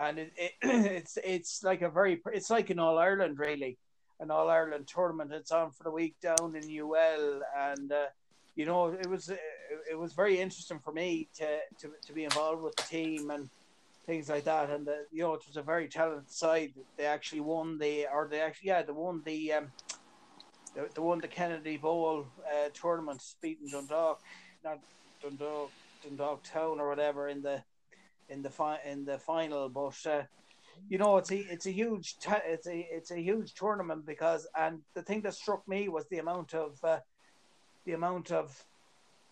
and 0.00 0.18
it, 0.18 0.32
it, 0.36 0.52
it's 0.62 1.18
it's 1.22 1.62
like 1.62 1.82
a 1.82 1.90
very 1.90 2.22
it's 2.32 2.50
like 2.50 2.70
an 2.70 2.78
All 2.78 2.98
Ireland 2.98 3.38
really, 3.38 3.76
an 4.20 4.30
All 4.30 4.48
Ireland 4.48 4.86
tournament. 4.86 5.32
It's 5.32 5.52
on 5.52 5.72
for 5.72 5.82
the 5.84 5.90
week 5.90 6.14
down 6.22 6.54
in 6.54 6.80
UL, 6.80 7.40
and 7.56 7.92
uh, 7.92 8.06
you 8.54 8.66
know 8.66 8.86
it 8.92 9.08
was 9.08 9.30
it 9.90 9.98
was 9.98 10.12
very 10.12 10.40
interesting 10.40 10.78
for 10.78 10.92
me 10.92 11.28
to, 11.36 11.58
to 11.80 11.90
to 12.06 12.12
be 12.12 12.24
involved 12.24 12.62
with 12.62 12.76
the 12.76 12.82
team 12.82 13.30
and 13.30 13.48
things 14.08 14.30
like 14.30 14.44
that. 14.44 14.70
And 14.70 14.86
the, 14.86 15.04
you 15.12 15.22
know, 15.22 15.34
it 15.34 15.46
was 15.46 15.58
a 15.58 15.62
very 15.62 15.86
talented 15.86 16.30
side. 16.30 16.72
They 16.96 17.04
actually 17.04 17.40
won 17.40 17.78
the, 17.78 18.06
or 18.12 18.26
they 18.26 18.40
actually, 18.40 18.68
yeah, 18.68 18.82
they 18.82 18.92
won 18.92 19.20
the, 19.24 19.52
um, 19.52 19.66
they, 20.74 20.80
they 20.94 21.02
won 21.02 21.20
the 21.20 21.28
Kennedy 21.28 21.76
Bowl 21.76 22.26
uh, 22.50 22.70
tournament, 22.72 23.22
beating 23.42 23.68
Dundalk, 23.68 24.20
not 24.64 24.78
Dundalk, 25.22 25.70
Dundalk 26.02 26.42
Town 26.42 26.80
or 26.80 26.88
whatever 26.88 27.28
in 27.28 27.42
the, 27.42 27.62
in 28.30 28.40
the 28.40 28.50
fi- 28.50 28.80
in 28.86 29.04
the 29.04 29.18
final. 29.18 29.68
But 29.68 29.98
uh, 30.06 30.22
you 30.88 30.96
know, 30.96 31.18
it's 31.18 31.30
a 31.30 31.38
it's 31.38 31.66
a 31.66 31.70
huge 31.70 32.16
it's 32.46 32.66
a 32.66 32.88
it's 32.90 33.10
a 33.10 33.20
huge 33.20 33.54
tournament 33.54 34.06
because, 34.06 34.46
and 34.56 34.80
the 34.94 35.02
thing 35.02 35.20
that 35.22 35.34
struck 35.34 35.66
me 35.68 35.88
was 35.88 36.06
the 36.08 36.18
amount 36.18 36.54
of 36.54 36.78
uh, 36.82 37.00
the 37.84 37.92
amount 37.92 38.32
of 38.32 38.64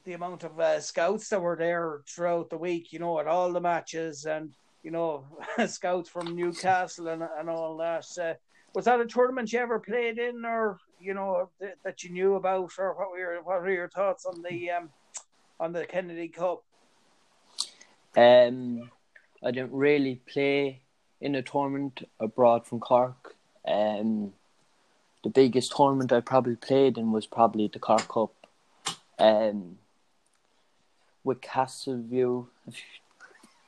the 0.06 0.14
amount 0.14 0.44
of 0.44 0.58
uh, 0.58 0.80
scouts 0.80 1.28
that 1.28 1.42
were 1.42 1.56
there 1.56 2.00
throughout 2.08 2.48
the 2.48 2.56
week, 2.56 2.92
you 2.92 3.00
know, 3.00 3.18
at 3.18 3.26
all 3.26 3.52
the 3.52 3.60
matches, 3.60 4.24
and 4.24 4.54
you 4.82 4.92
know, 4.92 5.24
scouts 5.66 6.08
from 6.08 6.36
Newcastle 6.36 7.08
and, 7.08 7.22
and 7.38 7.50
all 7.50 7.76
that. 7.76 8.06
Uh, 8.18 8.34
was 8.72 8.84
that 8.84 9.00
a 9.00 9.06
tournament 9.06 9.52
you 9.52 9.58
ever 9.58 9.80
played 9.80 10.18
in, 10.18 10.44
or 10.44 10.78
you 11.00 11.12
know 11.12 11.50
th- 11.60 11.74
that 11.84 12.04
you 12.04 12.10
knew 12.10 12.36
about, 12.36 12.70
or 12.78 12.94
what 12.94 13.10
were 13.10 13.18
your 13.18 13.42
what 13.42 13.60
were 13.60 13.70
your 13.70 13.88
thoughts 13.88 14.24
on 14.24 14.42
the 14.48 14.70
um, 14.70 14.90
on 15.58 15.72
the 15.72 15.84
Kennedy 15.84 16.28
Cup? 16.28 16.62
Um, 18.16 18.90
I 19.42 19.50
didn't 19.50 19.72
really 19.72 20.22
play 20.32 20.82
in 21.20 21.34
a 21.34 21.42
tournament 21.42 22.08
abroad 22.20 22.64
from 22.64 22.78
Cork. 22.78 23.34
Um, 23.66 24.32
the 25.24 25.30
biggest 25.30 25.74
tournament 25.76 26.12
I 26.12 26.20
probably 26.20 26.54
played 26.54 26.96
in 26.96 27.10
was 27.10 27.26
probably 27.26 27.68
the 27.72 27.80
Cork 27.80 28.06
Cup. 28.06 28.32
Um, 29.18 29.78
with 31.26 31.40
Castleview 31.40 32.46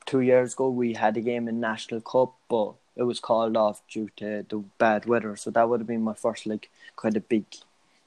two 0.07 0.21
years 0.21 0.55
ago 0.55 0.71
we 0.71 0.94
had 0.94 1.16
a 1.16 1.21
game 1.21 1.49
in 1.49 1.59
National 1.61 2.01
Cup, 2.01 2.35
but 2.49 2.75
it 2.97 3.03
was 3.03 3.18
called 3.21 3.57
off 3.57 3.83
due 3.92 4.09
to 4.16 4.47
the 4.49 4.64
bad 4.79 5.07
weather. 5.07 5.35
So 5.37 5.51
that 5.51 5.68
would 5.68 5.81
have 5.81 5.87
been 5.87 6.03
my 6.03 6.14
first 6.14 6.47
like 6.47 6.71
kind 6.97 7.16
of 7.16 7.29
big 7.29 7.44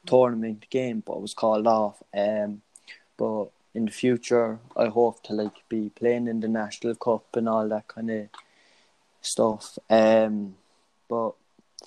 tournament 0.05 0.65
game, 0.69 1.03
but 1.05 1.17
it 1.17 1.21
was 1.21 1.33
called 1.33 1.67
off. 1.67 2.01
Um, 2.13 2.61
but 3.17 3.47
in 3.73 3.85
the 3.85 3.91
future, 3.91 4.59
I 4.75 4.87
hope 4.87 5.21
to 5.23 5.33
like 5.33 5.67
be 5.67 5.91
playing 5.93 6.27
in 6.27 6.39
the 6.39 6.47
National 6.47 6.95
Cup 6.95 7.35
and 7.35 7.49
all 7.49 7.67
that 7.67 7.89
kind 7.89 8.09
of 8.09 8.27
stuff. 9.21 9.77
Um, 9.89 10.55
but 11.09 11.33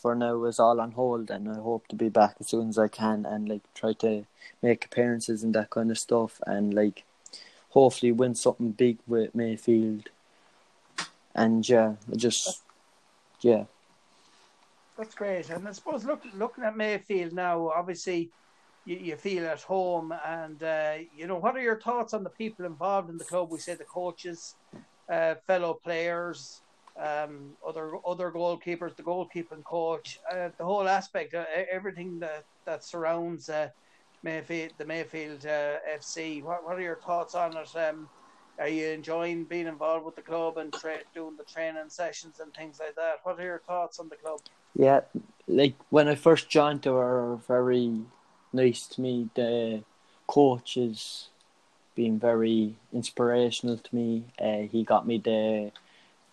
for 0.00 0.14
now, 0.14 0.44
it's 0.44 0.60
all 0.60 0.80
on 0.80 0.92
hold, 0.92 1.30
and 1.30 1.48
I 1.48 1.54
hope 1.54 1.88
to 1.88 1.96
be 1.96 2.10
back 2.10 2.36
as 2.40 2.48
soon 2.48 2.68
as 2.68 2.78
I 2.78 2.88
can 2.88 3.24
and 3.24 3.48
like 3.48 3.62
try 3.74 3.94
to 3.94 4.26
make 4.62 4.84
appearances 4.84 5.42
and 5.42 5.54
that 5.54 5.70
kind 5.70 5.90
of 5.90 5.98
stuff, 5.98 6.42
and 6.46 6.74
like 6.74 7.04
hopefully 7.74 8.12
win 8.12 8.34
something 8.34 8.70
big 8.70 8.98
with 9.06 9.34
Mayfield. 9.34 10.08
And 11.34 11.68
yeah, 11.68 11.94
just 12.16 12.62
yeah. 13.40 13.64
That's 14.96 15.14
great. 15.14 15.50
And 15.50 15.66
I 15.66 15.72
suppose 15.72 16.04
look, 16.04 16.22
looking 16.34 16.62
at 16.62 16.76
Mayfield 16.76 17.32
now, 17.32 17.68
obviously 17.68 18.30
you, 18.86 18.96
you 18.96 19.16
feel 19.16 19.44
at 19.46 19.60
home. 19.62 20.14
And, 20.24 20.62
uh, 20.62 20.94
you 21.16 21.26
know, 21.26 21.36
what 21.36 21.56
are 21.56 21.62
your 21.62 21.80
thoughts 21.80 22.14
on 22.14 22.22
the 22.22 22.30
people 22.30 22.64
involved 22.64 23.10
in 23.10 23.18
the 23.18 23.24
club? 23.24 23.50
We 23.50 23.58
say 23.58 23.74
the 23.74 23.84
coaches, 23.84 24.54
uh, 25.08 25.34
fellow 25.48 25.74
players, 25.74 26.60
um, 26.96 27.56
other 27.66 27.96
other 28.06 28.30
goalkeepers, 28.30 28.94
the 28.94 29.02
goalkeeping 29.02 29.64
coach, 29.64 30.20
uh, 30.32 30.50
the 30.56 30.64
whole 30.64 30.86
aspect, 30.86 31.34
uh, 31.34 31.44
everything 31.68 32.20
that, 32.20 32.44
that 32.66 32.84
surrounds 32.84 33.48
uh, 33.48 33.68
Mayfield, 34.24 34.72
the 34.78 34.86
Mayfield 34.86 35.44
uh, 35.44 35.76
FC. 35.98 36.42
What, 36.42 36.64
what 36.64 36.76
are 36.76 36.80
your 36.80 36.96
thoughts 36.96 37.34
on 37.34 37.56
it? 37.56 37.76
Um, 37.76 38.08
are 38.58 38.68
you 38.68 38.86
enjoying 38.86 39.44
being 39.44 39.66
involved 39.66 40.06
with 40.06 40.16
the 40.16 40.22
club 40.22 40.56
and 40.56 40.72
tra- 40.72 41.04
doing 41.14 41.36
the 41.36 41.44
training 41.44 41.88
sessions 41.88 42.40
and 42.40 42.52
things 42.54 42.80
like 42.80 42.96
that? 42.96 43.16
What 43.22 43.38
are 43.38 43.44
your 43.44 43.62
thoughts 43.66 43.98
on 44.00 44.08
the 44.08 44.16
club? 44.16 44.40
Yeah, 44.74 45.00
like 45.46 45.74
when 45.90 46.08
I 46.08 46.14
first 46.14 46.48
joined, 46.48 46.82
they 46.82 46.90
were 46.90 47.38
very 47.46 48.00
nice 48.52 48.86
to 48.88 49.00
me. 49.02 49.28
The 49.34 49.84
coaches 50.26 51.28
being 51.94 52.18
very 52.18 52.76
inspirational 52.92 53.76
to 53.76 53.94
me. 53.94 54.24
Uh, 54.40 54.62
he 54.72 54.84
got 54.84 55.06
me 55.06 55.18
the 55.18 55.70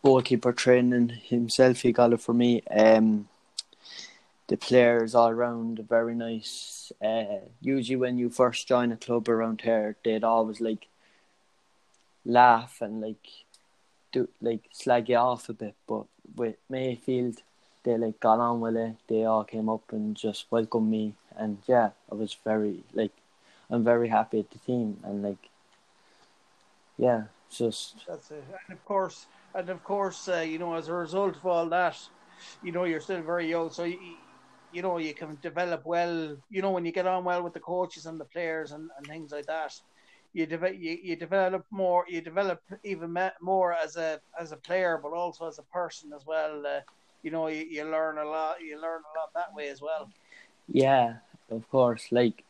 goalkeeper 0.03 0.53
training 0.53 1.09
himself. 1.09 1.81
He 1.81 1.91
got 1.91 2.13
it 2.13 2.21
for 2.21 2.33
me. 2.33 2.63
Um, 2.71 3.27
the 4.47 4.57
players 4.57 5.15
all 5.15 5.29
around 5.29 5.79
very 5.87 6.15
nice. 6.15 6.91
Uh, 7.01 7.39
usually 7.61 7.95
when 7.95 8.17
you 8.17 8.29
first 8.29 8.67
join 8.67 8.91
a 8.91 8.97
club 8.97 9.29
around 9.29 9.61
here, 9.61 9.95
they'd 10.03 10.23
always 10.23 10.59
like 10.59 10.87
laugh 12.25 12.81
and 12.81 13.01
like 13.01 13.27
do 14.11 14.27
like 14.41 14.63
slag 14.71 15.09
you 15.09 15.15
off 15.15 15.49
a 15.49 15.53
bit. 15.53 15.75
But 15.87 16.05
with 16.35 16.57
Mayfield, 16.69 17.41
they 17.83 17.97
like 17.97 18.19
got 18.19 18.39
on 18.39 18.59
with 18.59 18.75
it. 18.75 18.95
They 19.07 19.23
all 19.23 19.43
came 19.43 19.69
up 19.69 19.91
and 19.91 20.15
just 20.15 20.51
welcomed 20.51 20.91
me, 20.91 21.13
and 21.35 21.57
yeah, 21.67 21.91
I 22.11 22.15
was 22.15 22.35
very 22.43 22.83
like 22.93 23.13
I'm 23.69 23.83
very 23.83 24.09
happy 24.09 24.39
at 24.39 24.51
the 24.51 24.59
team 24.59 24.97
and 25.03 25.23
like 25.23 25.49
yeah, 26.97 27.23
just 27.49 27.95
that's 28.07 28.31
it. 28.31 28.43
And 28.67 28.77
of 28.77 28.85
course, 28.85 29.25
and 29.55 29.69
of 29.69 29.83
course, 29.83 30.27
uh, 30.27 30.41
you 30.41 30.59
know, 30.59 30.75
as 30.75 30.87
a 30.87 30.93
result 30.93 31.35
of 31.35 31.45
all 31.45 31.67
that, 31.69 31.97
you 32.63 32.71
know, 32.71 32.83
you're 32.83 33.01
still 33.01 33.21
very 33.21 33.49
young, 33.49 33.71
so 33.71 33.85
you, 33.85 33.97
you 34.73 34.81
know 34.81 34.97
you 34.97 35.13
can 35.13 35.37
develop 35.41 35.85
well. 35.85 36.37
You 36.49 36.61
know 36.61 36.71
when 36.71 36.85
you 36.85 36.91
get 36.91 37.07
on 37.07 37.23
well 37.23 37.43
with 37.43 37.53
the 37.53 37.59
coaches 37.59 38.05
and 38.05 38.19
the 38.19 38.25
players 38.25 38.71
and, 38.71 38.89
and 38.97 39.05
things 39.05 39.31
like 39.31 39.45
that, 39.47 39.73
you 40.33 40.45
develop 40.45 40.77
you, 40.79 40.97
you 41.01 41.15
develop 41.15 41.65
more. 41.71 42.05
You 42.07 42.21
develop 42.21 42.61
even 42.83 43.17
more 43.41 43.73
as 43.73 43.97
a 43.97 44.19
as 44.39 44.51
a 44.51 44.57
player, 44.57 44.99
but 45.01 45.13
also 45.13 45.47
as 45.47 45.59
a 45.59 45.63
person 45.63 46.11
as 46.13 46.25
well. 46.25 46.65
Uh, 46.65 46.81
you 47.23 47.31
know 47.31 47.47
you, 47.47 47.65
you 47.69 47.83
learn 47.83 48.17
a 48.17 48.25
lot. 48.25 48.61
You 48.61 48.81
learn 48.81 49.01
a 49.01 49.19
lot 49.19 49.33
that 49.35 49.53
way 49.53 49.69
as 49.69 49.81
well. 49.81 50.09
Yeah, 50.67 51.15
of 51.49 51.69
course. 51.69 52.07
Like 52.11 52.43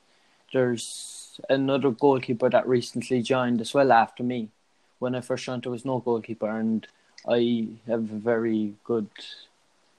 there's 0.54 1.40
another 1.50 1.92
goalkeeper 1.92 2.50
that 2.50 2.68
recently 2.68 3.22
joined 3.22 3.62
as 3.62 3.74
well 3.74 3.92
after 3.92 4.24
me. 4.24 4.50
When 5.00 5.16
I 5.16 5.22
first 5.22 5.46
joined, 5.46 5.64
there 5.64 5.72
was 5.72 5.86
no 5.86 6.00
goalkeeper, 6.00 6.50
and 6.50 6.86
I 7.28 7.68
have 7.88 8.12
a 8.12 8.20
very 8.20 8.76
good 8.84 9.10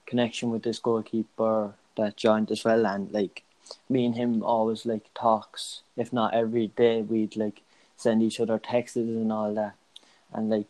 connection 0.05 0.51
with 0.51 0.63
this 0.63 0.79
goalkeeper 0.79 1.73
that 1.95 2.17
joined 2.17 2.51
as 2.51 2.63
well, 2.63 2.85
and 2.85 3.11
like 3.11 3.43
me 3.89 4.05
and 4.05 4.15
him 4.15 4.43
always 4.43 4.85
like 4.85 5.13
talks. 5.13 5.81
If 5.95 6.11
not 6.13 6.33
every 6.33 6.67
day, 6.67 7.01
we'd 7.01 7.35
like 7.35 7.61
send 7.95 8.23
each 8.23 8.39
other 8.39 8.59
texts 8.59 8.97
and 8.97 9.31
all 9.31 9.53
that, 9.53 9.75
and 10.33 10.49
like 10.49 10.67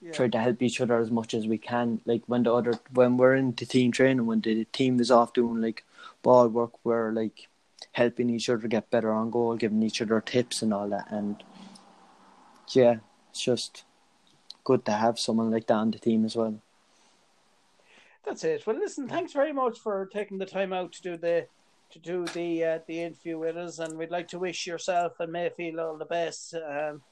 yeah. 0.00 0.12
try 0.12 0.28
to 0.28 0.38
help 0.38 0.62
each 0.62 0.80
other 0.80 0.98
as 0.98 1.10
much 1.10 1.34
as 1.34 1.46
we 1.46 1.58
can. 1.58 2.00
Like 2.04 2.22
when 2.26 2.42
the 2.42 2.52
other 2.52 2.74
when 2.92 3.16
we're 3.16 3.34
in 3.34 3.52
the 3.52 3.66
team 3.66 3.92
training, 3.92 4.26
when 4.26 4.40
the 4.40 4.64
team 4.66 5.00
is 5.00 5.10
off 5.10 5.32
doing 5.32 5.60
like 5.60 5.84
ball 6.22 6.48
work, 6.48 6.72
we're 6.84 7.10
like 7.10 7.48
helping 7.92 8.30
each 8.30 8.48
other 8.48 8.68
get 8.68 8.90
better 8.90 9.12
on 9.12 9.30
goal, 9.30 9.56
giving 9.56 9.82
each 9.82 10.02
other 10.02 10.20
tips 10.20 10.62
and 10.62 10.74
all 10.74 10.88
that. 10.88 11.10
And 11.10 11.42
yeah, 12.70 12.96
it's 13.30 13.42
just 13.42 13.84
good 14.64 14.84
to 14.86 14.92
have 14.92 15.18
someone 15.18 15.50
like 15.50 15.66
that 15.68 15.74
on 15.74 15.90
the 15.90 15.98
team 15.98 16.24
as 16.24 16.36
well. 16.36 16.60
That's 18.24 18.44
it. 18.44 18.66
Well, 18.66 18.78
listen, 18.78 19.06
thanks 19.06 19.32
very 19.32 19.52
much 19.52 19.78
for 19.78 20.06
taking 20.06 20.38
the 20.38 20.46
time 20.46 20.72
out 20.72 20.92
to 20.92 21.02
do 21.02 21.16
the 21.16 21.46
to 21.90 21.98
do 21.98 22.24
the 22.26 22.64
uh, 22.64 22.78
the 22.86 23.02
interview 23.02 23.38
with 23.38 23.56
us, 23.56 23.78
and 23.78 23.98
we'd 23.98 24.10
like 24.10 24.28
to 24.28 24.38
wish 24.38 24.66
yourself 24.66 25.20
and 25.20 25.30
Mayfield 25.30 25.78
all 25.78 25.96
the 25.98 26.06
best 26.06 26.54
um, 26.54 27.02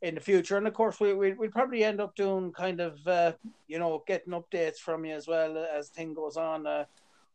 in 0.00 0.14
the 0.14 0.20
future. 0.20 0.56
And 0.56 0.66
of 0.66 0.74
course, 0.74 1.00
we 1.00 1.12
we 1.12 1.32
we'll 1.32 1.50
probably 1.50 1.82
end 1.82 2.00
up 2.00 2.14
doing 2.14 2.52
kind 2.52 2.80
of 2.80 3.06
uh, 3.06 3.32
you 3.66 3.78
know 3.78 4.04
getting 4.06 4.32
updates 4.32 4.78
from 4.78 5.04
you 5.04 5.14
as 5.14 5.26
well 5.26 5.58
as 5.58 5.88
thing 5.88 6.14
goes 6.14 6.36
on. 6.36 6.66
Uh, 6.66 6.84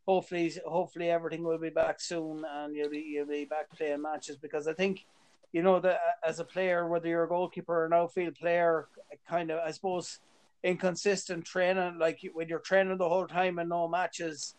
hopefully, 0.06 0.52
hopefully 0.66 1.10
everything 1.10 1.44
will 1.44 1.58
be 1.58 1.70
back 1.70 2.00
soon, 2.00 2.44
and 2.50 2.74
you'll 2.74 2.90
be 2.90 3.00
you'll 3.00 3.26
be 3.26 3.44
back 3.44 3.70
playing 3.70 4.02
matches 4.02 4.36
because 4.36 4.66
I 4.66 4.72
think. 4.72 5.04
You 5.52 5.62
know 5.62 5.80
that 5.80 5.98
as 6.24 6.38
a 6.38 6.44
player, 6.44 6.86
whether 6.86 7.08
you're 7.08 7.24
a 7.24 7.28
goalkeeper 7.28 7.82
or 7.82 7.86
an 7.86 7.92
outfield 7.92 8.36
player, 8.36 8.86
kind 9.28 9.50
of, 9.50 9.58
I 9.58 9.72
suppose, 9.72 10.20
inconsistent 10.62 11.44
training. 11.44 11.98
Like 11.98 12.20
when 12.32 12.48
you're 12.48 12.58
training 12.60 12.98
the 12.98 13.08
whole 13.08 13.26
time 13.26 13.58
and 13.58 13.68
no 13.68 13.88
matches, 13.88 14.54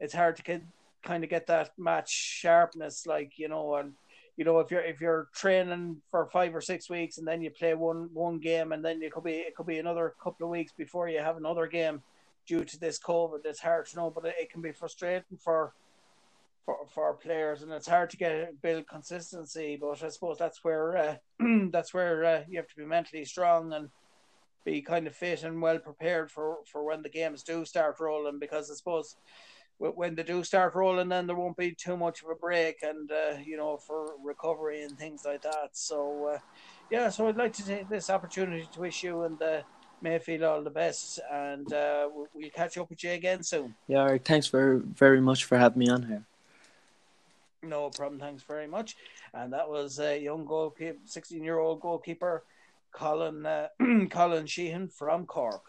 it's 0.00 0.14
hard 0.14 0.36
to 0.36 0.42
get, 0.42 0.62
kind 1.02 1.24
of 1.24 1.30
get 1.30 1.46
that 1.46 1.70
match 1.78 2.10
sharpness. 2.10 3.06
Like 3.06 3.32
you 3.36 3.48
know, 3.48 3.76
and 3.76 3.92
you 4.36 4.44
know, 4.44 4.58
if 4.60 4.70
you're 4.70 4.82
if 4.82 5.00
you're 5.00 5.28
training 5.34 6.02
for 6.10 6.26
five 6.26 6.54
or 6.54 6.60
six 6.60 6.90
weeks 6.90 7.18
and 7.18 7.26
then 7.26 7.40
you 7.42 7.50
play 7.50 7.74
one 7.74 8.10
one 8.12 8.38
game 8.38 8.72
and 8.72 8.84
then 8.84 9.02
it 9.02 9.12
could 9.12 9.24
be 9.24 9.32
it 9.32 9.54
could 9.54 9.66
be 9.66 9.78
another 9.78 10.14
couple 10.22 10.46
of 10.46 10.50
weeks 10.50 10.72
before 10.76 11.08
you 11.08 11.18
have 11.18 11.36
another 11.36 11.66
game 11.66 12.02
due 12.46 12.64
to 12.64 12.78
this 12.78 12.98
COVID. 12.98 13.40
It's 13.44 13.60
hard 13.60 13.86
to 13.86 13.96
know, 13.96 14.10
but 14.10 14.26
it, 14.26 14.34
it 14.40 14.50
can 14.50 14.60
be 14.60 14.72
frustrating 14.72 15.38
for 15.38 15.72
for 16.66 16.78
for 16.92 17.14
players, 17.14 17.62
and 17.62 17.72
it's 17.72 17.88
hard 17.88 18.10
to 18.10 18.16
get 18.16 18.60
build 18.60 18.86
consistency. 18.88 19.78
But 19.80 20.02
I 20.02 20.08
suppose 20.08 20.36
that's 20.36 20.62
where 20.62 20.96
uh, 20.96 21.16
that's 21.70 21.94
where 21.94 22.24
uh, 22.24 22.42
you 22.48 22.58
have 22.58 22.68
to 22.68 22.76
be 22.76 22.84
mentally 22.84 23.24
strong 23.24 23.72
and 23.72 23.88
be 24.66 24.82
kind 24.82 25.06
of 25.06 25.14
fit 25.16 25.44
and 25.44 25.62
well 25.62 25.78
prepared 25.78 26.30
for 26.30 26.58
for 26.70 26.84
when 26.84 27.02
the 27.02 27.08
games 27.08 27.42
do 27.42 27.64
start 27.64 27.98
rolling. 28.00 28.38
Because 28.38 28.70
I 28.70 28.74
suppose 28.74 29.16
when 29.78 30.14
they 30.14 30.22
do 30.22 30.42
start 30.42 30.74
rolling, 30.74 31.08
then 31.08 31.26
there 31.26 31.36
won't 31.36 31.56
be 31.56 31.72
too 31.72 31.96
much 31.96 32.22
of 32.22 32.28
a 32.30 32.34
break, 32.34 32.82
and 32.82 33.10
uh, 33.10 33.38
you 33.50 33.56
know 33.56 33.78
for 33.78 34.00
recovery 34.22 34.82
and 34.82 34.98
things 34.98 35.24
like 35.24 35.42
that. 35.42 35.70
So 35.72 35.98
uh, 36.34 36.38
yeah, 36.90 37.08
so 37.10 37.28
I'd 37.28 37.36
like 37.36 37.54
to 37.54 37.64
take 37.64 37.88
this 37.88 38.10
opportunity 38.10 38.68
to 38.72 38.80
wish 38.80 39.02
you 39.02 39.22
and 39.22 39.38
the 39.38 39.64
Mayfield 40.02 40.42
all 40.42 40.62
the 40.62 40.76
best, 40.84 41.20
and 41.32 41.72
uh, 41.72 42.08
we'll 42.12 42.50
catch 42.50 42.76
up 42.76 42.90
with 42.90 43.02
you 43.04 43.12
again 43.12 43.42
soon. 43.42 43.74
Yeah, 43.88 44.04
right. 44.04 44.24
Thanks 44.24 44.48
very 44.48 44.80
very 44.80 45.20
much 45.20 45.44
for 45.44 45.56
having 45.56 45.78
me 45.78 45.88
on 45.88 46.02
here. 46.02 46.24
No 47.62 47.90
problem. 47.90 48.20
Thanks 48.20 48.42
very 48.42 48.66
much. 48.66 48.96
And 49.32 49.52
that 49.52 49.68
was 49.68 49.98
a 49.98 50.12
young 50.28 50.44
goalkeeper, 50.44 50.98
sixteen-year-old 51.04 51.80
goalkeeper, 51.80 52.44
Colin 52.96 53.44
uh, 53.44 53.68
Colin 54.10 54.46
Sheehan 54.46 54.88
from 54.88 55.26
Cork. 55.26 55.64